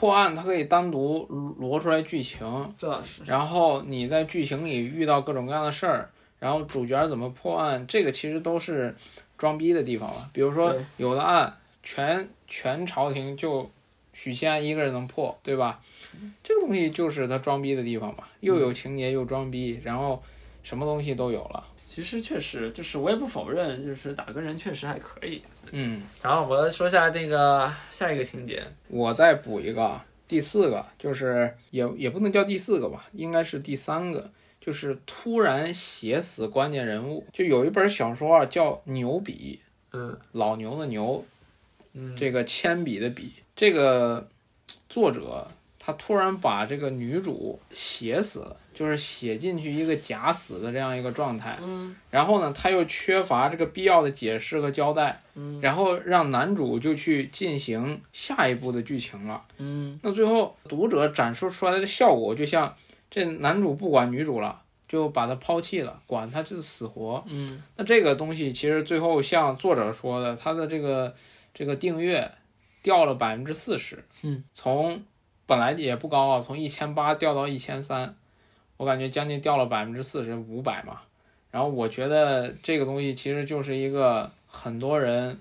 [0.04, 1.26] 破案它可以单独
[1.58, 2.40] 罗出来剧情，
[2.76, 3.22] 这倒是。
[3.24, 8.94] 然后你在剧情里遇到各种各样的事儿，然后主角怎么破案，这个其实都是
[9.38, 10.28] 装逼的地方了。
[10.30, 13.70] 比如说有的案全全朝廷就
[14.12, 15.80] 许仙安一个人能破，对吧？
[16.42, 20.22] 这个东西就是他装逼的地方嘛，又有情节又装逼，然后
[20.62, 21.64] 什么东西都有了。
[21.86, 25.42] 其实确实就是我也不否认，就是打个人确实还可以。
[25.70, 34.30] 嗯，然后我说下这个下一个情节，我再补一个，第四个就是也也不能叫第四个吧，应该是第三个，
[34.60, 37.26] 就是突然写死关键人物。
[37.32, 39.60] 就有一本小说啊，叫《牛笔》，
[39.96, 41.24] 嗯老牛的牛，
[41.92, 44.28] 嗯，这个铅笔的笔，这个
[44.88, 45.48] 作者
[45.84, 51.58] 他突然把这个女主写死了，就是写进去一个假死的这样一个状态。
[51.60, 59.44] 嗯然后呢，他又缺乏这个必要的解释和交代，嗯然后让男主就去进行下一步的剧情了。
[59.58, 62.74] 嗯那最后读者展示出来的效果，就像
[63.10, 67.22] 这男主不管女主了，就把她抛弃了，管她这死活。
[67.28, 71.14] 嗯那这个东西其实最后像作者说的，他的这个
[71.52, 72.30] 这个订阅
[72.82, 75.02] 掉了百分之四十，嗯，从
[75.46, 78.14] 本来也不高啊，从一千八掉到一千三，
[78.76, 81.00] 我感觉将近掉了百分之四十，五百嘛。
[81.50, 85.38] 然后我觉得这个东西其实就是一个很多人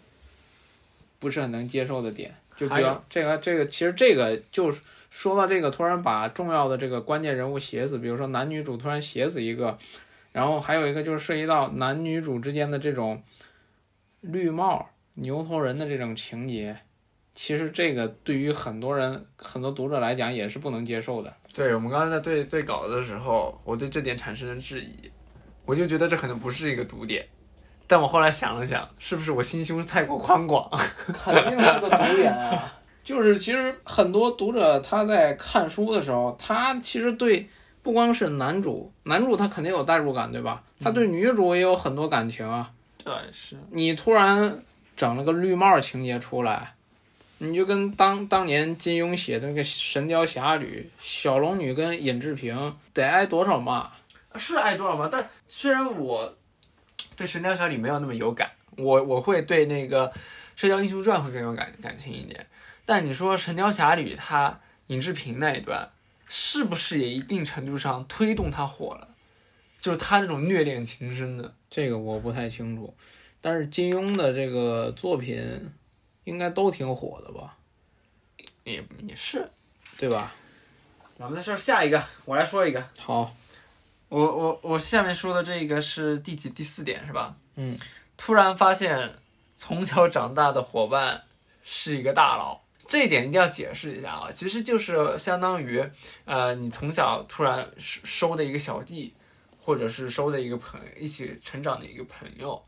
[1.20, 9.76] 不是很能接受的点，就比还有方这个这个，其实这个就是说到这个，突然把重要的这个关键人物写死，比如说男女主突然写死一个，
[10.32, 13.24] 然后还有一个就是涉及到男女主之间的这种
[14.22, 16.78] 绿帽牛头人的这种情节，
[17.36, 21.34] 其实这个对于很多人很多读者来讲也是不能接受的。
[21.54, 24.98] 对我们刚才在对对稿子的时候，我对这点产生了质疑，
[25.66, 27.26] 我就觉得这可能不是一个毒点。
[27.86, 30.70] 但我后来想了想，是不是我心胸太过宽广？
[31.14, 32.74] 肯定是个读点啊。
[33.04, 37.48] 就是其实很多读者他在看书的时候，他其实对
[37.82, 40.64] 不光是男主，男主他肯定有代入感，对吧？
[40.80, 42.72] 他对女主也有很多感情啊。
[43.04, 44.64] 对，是，你突然
[44.96, 46.74] 整了个绿帽情节出来，
[47.44, 53.92] 你就跟当当年金庸写的那个《神雕侠侣》，小龙女跟尹志平得挨多少骂？
[54.36, 55.10] 是挨多少骂？
[55.10, 56.38] 但虽然我
[57.18, 60.08] 对《神雕侠侣》没有那么有感，我我会对那个
[60.56, 62.48] 《射雕英雄传》会更有感感情一点。
[62.86, 65.90] 但你说《神雕侠侣》它尹志平那一段，
[66.26, 69.10] 是不是也一定程度上推动他火了？
[69.82, 72.96] 就是他这种虐恋情深的，这个我不太清楚，
[73.42, 75.70] 但是金庸的这个作品
[76.24, 77.58] 应该都挺火的吧，
[78.64, 79.50] 也也是。
[79.96, 80.34] 对吧？
[81.20, 82.84] 咱们再说下一个，我来说一个。
[82.98, 83.34] 好，
[84.10, 87.36] 我我我下面说的这个是第几第四点是吧？
[87.56, 87.78] 嗯，
[88.18, 89.18] 突然发现
[89.56, 91.26] 从小长大的伙伴
[91.64, 94.32] 是一个大佬，这一点一定要解释一下啊。
[94.32, 95.88] 其实就是相当于
[96.26, 99.14] 呃，你从小突然收收的一个小弟，
[99.62, 102.62] 或者是收的一个朋一起成长的一个朋友，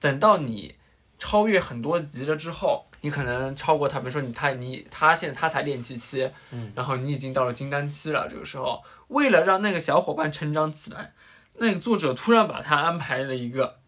[0.00, 0.76] 等到你
[1.18, 2.86] 超越很多级了之后。
[3.02, 11.14] 你可能超过他，比如说你他你他现在他才练气期，嗯，然后你已经到了金丹期了，这个时候为了让那个小伙伴成长起来，
[11.54, 13.78] 那个作者突然把他安排了一个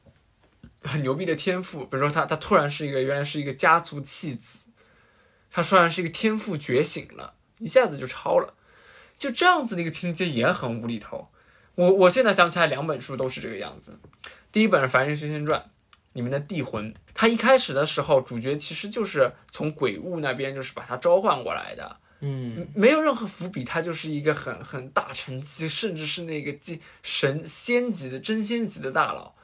[0.82, 4.66] 很牛逼的天赋，比如说他他突然是一个原来是一个家族弃子，
[5.50, 8.54] 他突然是一个天赋觉醒了，一下子就超了，
[9.18, 11.28] 就这样子的一个情节也很无厘头。
[11.74, 13.98] 我我现在想起来两本书都是这个样子，
[14.50, 15.60] 第一本是《凡人修仙传》。
[16.12, 29.34] 里面的地魂，他一开始的时候，主角其实就是从鬼物那边就是把他召唤过来的，嗯，没有任何伏笔，他就是一个很很大乘期，甚至是那个级神仙级的真仙级的大佬。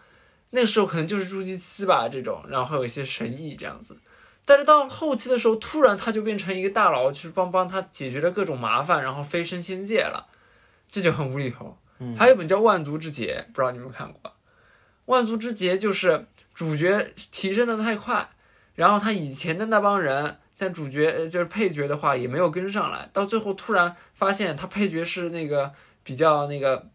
[0.51, 3.97] 那时候可能就是筑基期吧，这种，然后还有一些神意这样子。
[4.45, 10.27] 但是到后期的时候，突然他就变成一个大佬，去帮帮他解决了各种麻烦，然后飞升仙界了，
[10.91, 11.77] 这就很无厘头。
[11.99, 14.31] 嗯还有一本叫《万族之劫》，不知道你们看过？
[15.05, 16.27] 《万族之劫》就是
[16.59, 18.29] 主角提升的太快，
[18.75, 26.89] 然后他以前的那帮人，但主角呃就是配角的话也没有跟上来，到最后突然发现他配角是那个比较那个，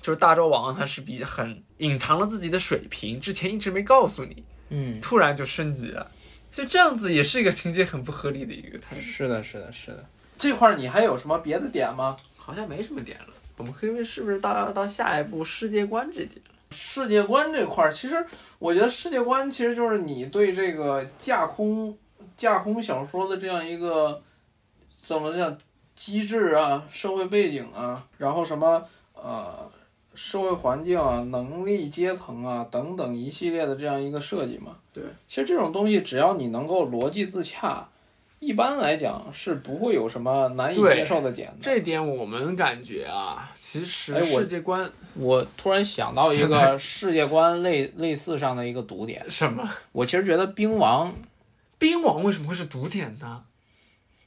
[0.00, 6.10] 就是大周王他是比很隐藏了自己的水平，之前一直没告诉你，嗯，突然就升级了，
[6.50, 10.02] 就这样子也是一个情节很不合理的一个态度，是的，是的，是的。
[10.38, 12.16] 这块儿你还有什么别的点吗？
[12.38, 13.34] 好像没什么点了。
[13.58, 16.40] 我们可以是不是到到下一步世界观这点？
[16.70, 18.26] 世界观这块儿，其实
[18.58, 21.96] 我觉得世界观其实就是你对这个架空
[22.36, 24.22] 架空小说的这样一个
[25.02, 25.56] 怎么讲
[25.94, 29.70] 机制啊、社会背景啊，然后什么呃
[30.14, 34.76] 社会环境啊、能力阶层啊等等一系列的这样一个设计嘛。
[34.92, 37.88] 对，其实这种东西只要你能够逻辑自洽，
[38.40, 41.56] 一般来讲是不会有什么难以接受的点的。
[41.60, 49.24] 这点我们感觉啊，其实世界观我突然想到一个世界观类类似上的一个读点。
[49.28, 49.68] 什么？
[49.92, 51.12] 我其实觉得兵王
[51.78, 53.42] 兵王为什么会是毒点呢？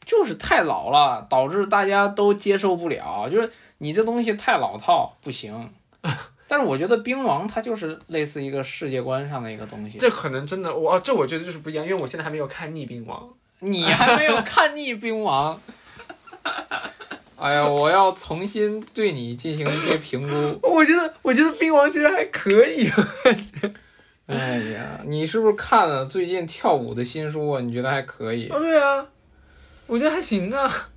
[0.06, 3.30] 就是太老了，导致大家都接受不了。
[3.30, 5.70] 就是你这东西太老套，不行。
[6.48, 9.98] 但是我觉得冰王它就是类似一个世界观上的一个东西。
[10.00, 13.30] 这可能真的，我这我觉得就是不一样，因为我现在还没有看腻冰王。
[13.62, 15.60] 你还没有看腻冰王。
[17.38, 20.68] 哎呀，我要重新对你进行一些评估。
[20.68, 22.92] 我觉得，我觉得冰王其实还可以。
[24.28, 27.62] 哎呀，你是不是看了最近跳舞的新书啊？
[27.62, 28.48] 你觉得还可以？
[28.48, 29.08] 对啊，
[29.88, 30.90] 我觉得还行啊。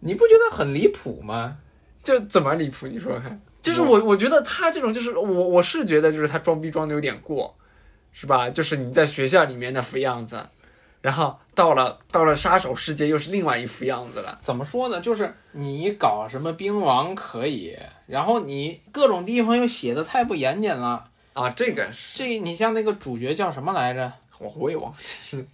[0.00, 1.56] 你不觉得很离谱吗？
[2.04, 2.86] 就怎么离谱？
[2.86, 3.40] 你说说看。
[3.60, 7.52] 就是我，我觉得他这种，就是我，我是觉得，就是他装逼装的有点过，
[8.12, 8.48] 是吧？
[8.48, 10.40] 就是你在学校里面那副样子，
[11.06, 14.36] 然后到了到了杀手世界又是另外一副样子了。
[14.42, 15.00] 怎么说呢？
[15.00, 17.78] 就是你搞什么兵王可以，
[18.08, 21.48] 然后你各种地方又写的太不严谨了啊！
[21.50, 24.12] 这个是这，你像那个主角叫什么来着？
[24.40, 25.44] 我我也忘记了。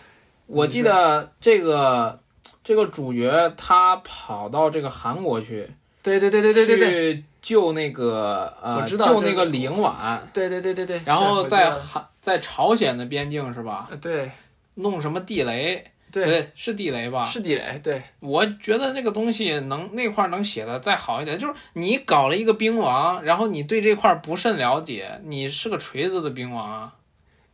[0.48, 2.18] 我记得这个
[2.64, 5.68] 这个主角他跑到这个韩国去。
[6.02, 10.26] 对对对对对对对，去救那个呃，救那个李英婉。
[10.32, 10.98] 对对对对对。
[11.04, 13.90] 然后在韩在朝鲜的边境是吧？
[14.00, 14.30] 对。
[14.74, 15.84] 弄什么地雷？
[16.10, 17.22] 对，是地雷吧？
[17.24, 17.80] 是地雷。
[17.82, 26.94] 对，我觉得那个东西能那块能写的再好一点，就是你搞了一个兵王，然后你对这块不甚了解，你是个锤子的兵王啊。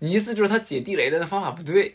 [0.00, 1.94] 你意思就是他解地雷的方法不对？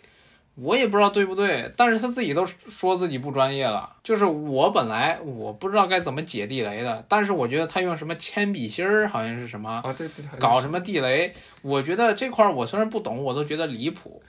[0.56, 3.96] 我也不知道对不对，但是他自己都说自己不专业了。
[4.04, 14.22] 就是我本来我不知道该怎么解地雷的，但是我觉得他用什么铅笔芯儿，好像是什么啊，对对，搞什么地雷，我觉得这块我虽然不懂，我都觉得离谱。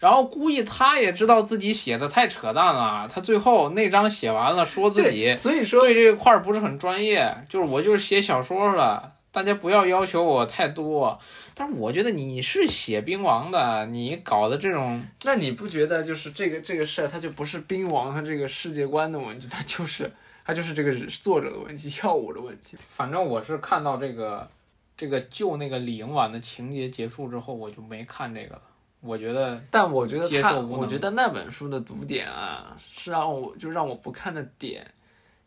[0.00, 9.12] 然后估计他也知道自己写的太扯淡了，他最后那章写完了，说自己所以说对这块不是很专业，就是我就是写小说的。
[9.32, 11.16] 大家不要要求我太多，
[11.54, 20.10] 但是我觉得你是写兵王的，你搞的这种，那你不觉得就是这个这个事儿，它就不是兵王他这个世界观的问题，它就是
[20.44, 22.76] 它就是这个作者的问题，跳舞的问题。
[22.88, 24.50] 反正我是看到这个
[24.96, 28.62] 这个救那个李英婉的情节结束之后，我就没看这个了。
[29.00, 34.86] 我觉得，但我觉得他，我觉得那本书的读点啊，是让我就让我不看的点，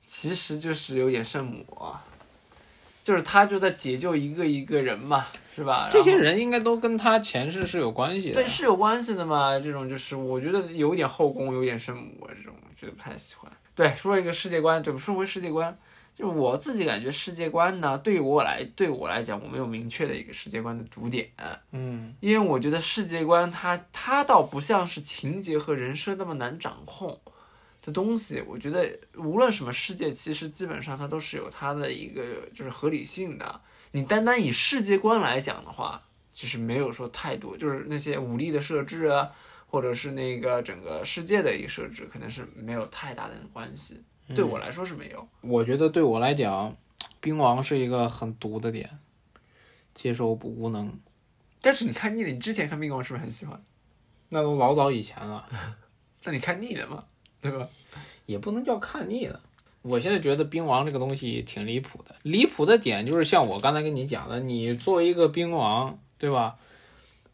[0.04, 1.66] 其实就是有点圣母。
[3.04, 5.90] 就是他就在解救一个一个人嘛，是吧？
[5.92, 8.36] 这些人应该都跟他前世是有关系的。
[8.36, 9.60] 对，是有关系的嘛。
[9.60, 13.52] 这种就是我觉得有点后宫，有点圣母啊，这种我觉得不太喜欢。
[13.76, 15.78] 对，说一个世界观，对，说回世界观，
[16.14, 21.30] 就我自己感觉世界观呢，对于我来，对我来讲，我没有明确的一个世界观的读点。
[21.72, 27.20] 嗯，因为我觉得世界观它它倒不像是情节和人生那么难掌控。
[27.86, 33.60] 的东西，我觉得无论什么世界，其实基本上它都是有它的一个就是合理性的。
[33.92, 36.02] 你单单以世界观来讲的话，
[36.32, 39.30] 其实没有说太多，就是那些武力的设置啊，
[39.68, 44.02] 或者是那个整个世界的一个设置，可能是没有太大的关系。
[44.34, 45.28] 对我来说是没有。
[45.42, 46.76] 我觉得对我来讲，
[47.20, 49.00] 兵王是一个很毒的点，
[49.94, 51.00] 接受不无能。
[51.62, 53.62] 但是你看腻了，你之前看兵王是不是很喜欢？
[54.30, 55.48] 那都老早以前了。
[56.24, 57.04] 那你看腻了吗？
[57.42, 57.68] 对吧？
[58.26, 59.40] 也不能叫看腻了。
[59.82, 62.16] 我现在觉得兵王这个东西挺离谱的。
[62.24, 66.58] 离谱的点就是像我刚才跟你讲的，你作为一个兵王，对吧？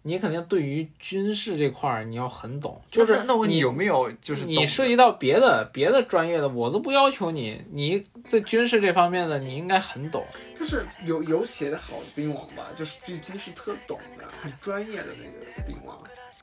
[0.02, 2.82] 你肯定对于军事这块儿你要很懂。
[2.91, 7.62] 就是那你有没有就是你涉及到别的别的专业的，我都不要求你。
[7.72, 10.26] 你在军事这方面的，你应该很懂。
[10.58, 15.97] 就是有有写的好的兵王吧，就是对军事特懂的、很专业的那个兵王。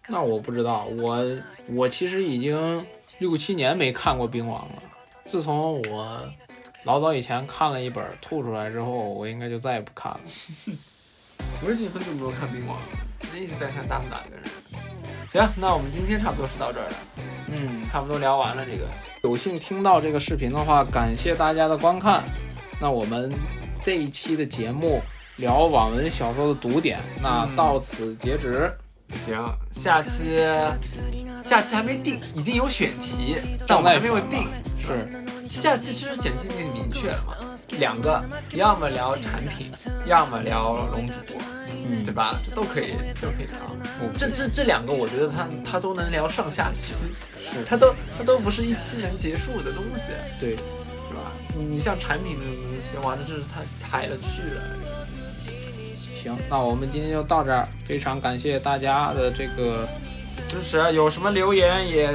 [0.08, 1.24] 那我不知道，我
[1.68, 2.86] 我其实已经。
[3.18, 4.82] 六七年没看过《兵王》了。
[5.24, 6.22] 自从我
[6.84, 10.20] 老早以前看了一本吐出来之后，我应该就再也不看了。
[11.64, 14.42] 我已经很久没有看《兵王》了，一直在看大不打个人。
[15.28, 16.96] 行，那我们今天差不多是到这儿了。
[17.48, 18.86] 嗯，差不多聊完了这个。
[19.22, 22.24] 有幸听到这个视频的话，感谢大家的观看。
[22.80, 23.32] 那我们
[23.82, 25.00] 这一期的节目
[25.36, 28.70] 聊网文小说的读点，那到此截止。
[29.12, 30.34] 行，下期
[31.40, 33.36] 下期还没定，已经有选题，
[33.66, 34.48] 但我们还没有定。
[34.76, 35.08] 是，
[35.48, 37.34] 下期其实选题已经明确了嘛，
[37.78, 39.72] 两个，要么聊产品，
[40.06, 41.14] 要么聊龙族，
[41.88, 42.38] 嗯，对吧？
[42.54, 44.12] 都可以，都可以聊。
[44.16, 47.06] 这这这两个，我觉得他他都能聊上下期，
[47.52, 51.32] 是，他都他都不是一期能结束的东西，对，是吧？
[51.54, 54.62] 你像产品这种东西，哇，那真是太海了去了。
[55.94, 59.88] 行，那我们今天就到这儿，非常感谢大家的这个
[60.48, 60.78] 支持。
[60.92, 62.12] 有什么留言也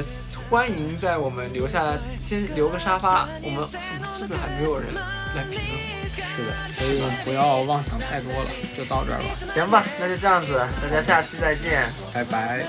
[0.49, 3.27] 欢迎在我们留下来，先留个沙发。
[3.41, 6.00] 我们是不是还没有人来评论？
[6.15, 9.25] 是的，所以不要妄想太多了，就到这儿吧。
[9.53, 12.65] 行吧，那就这样子，大家下期再见，拜拜。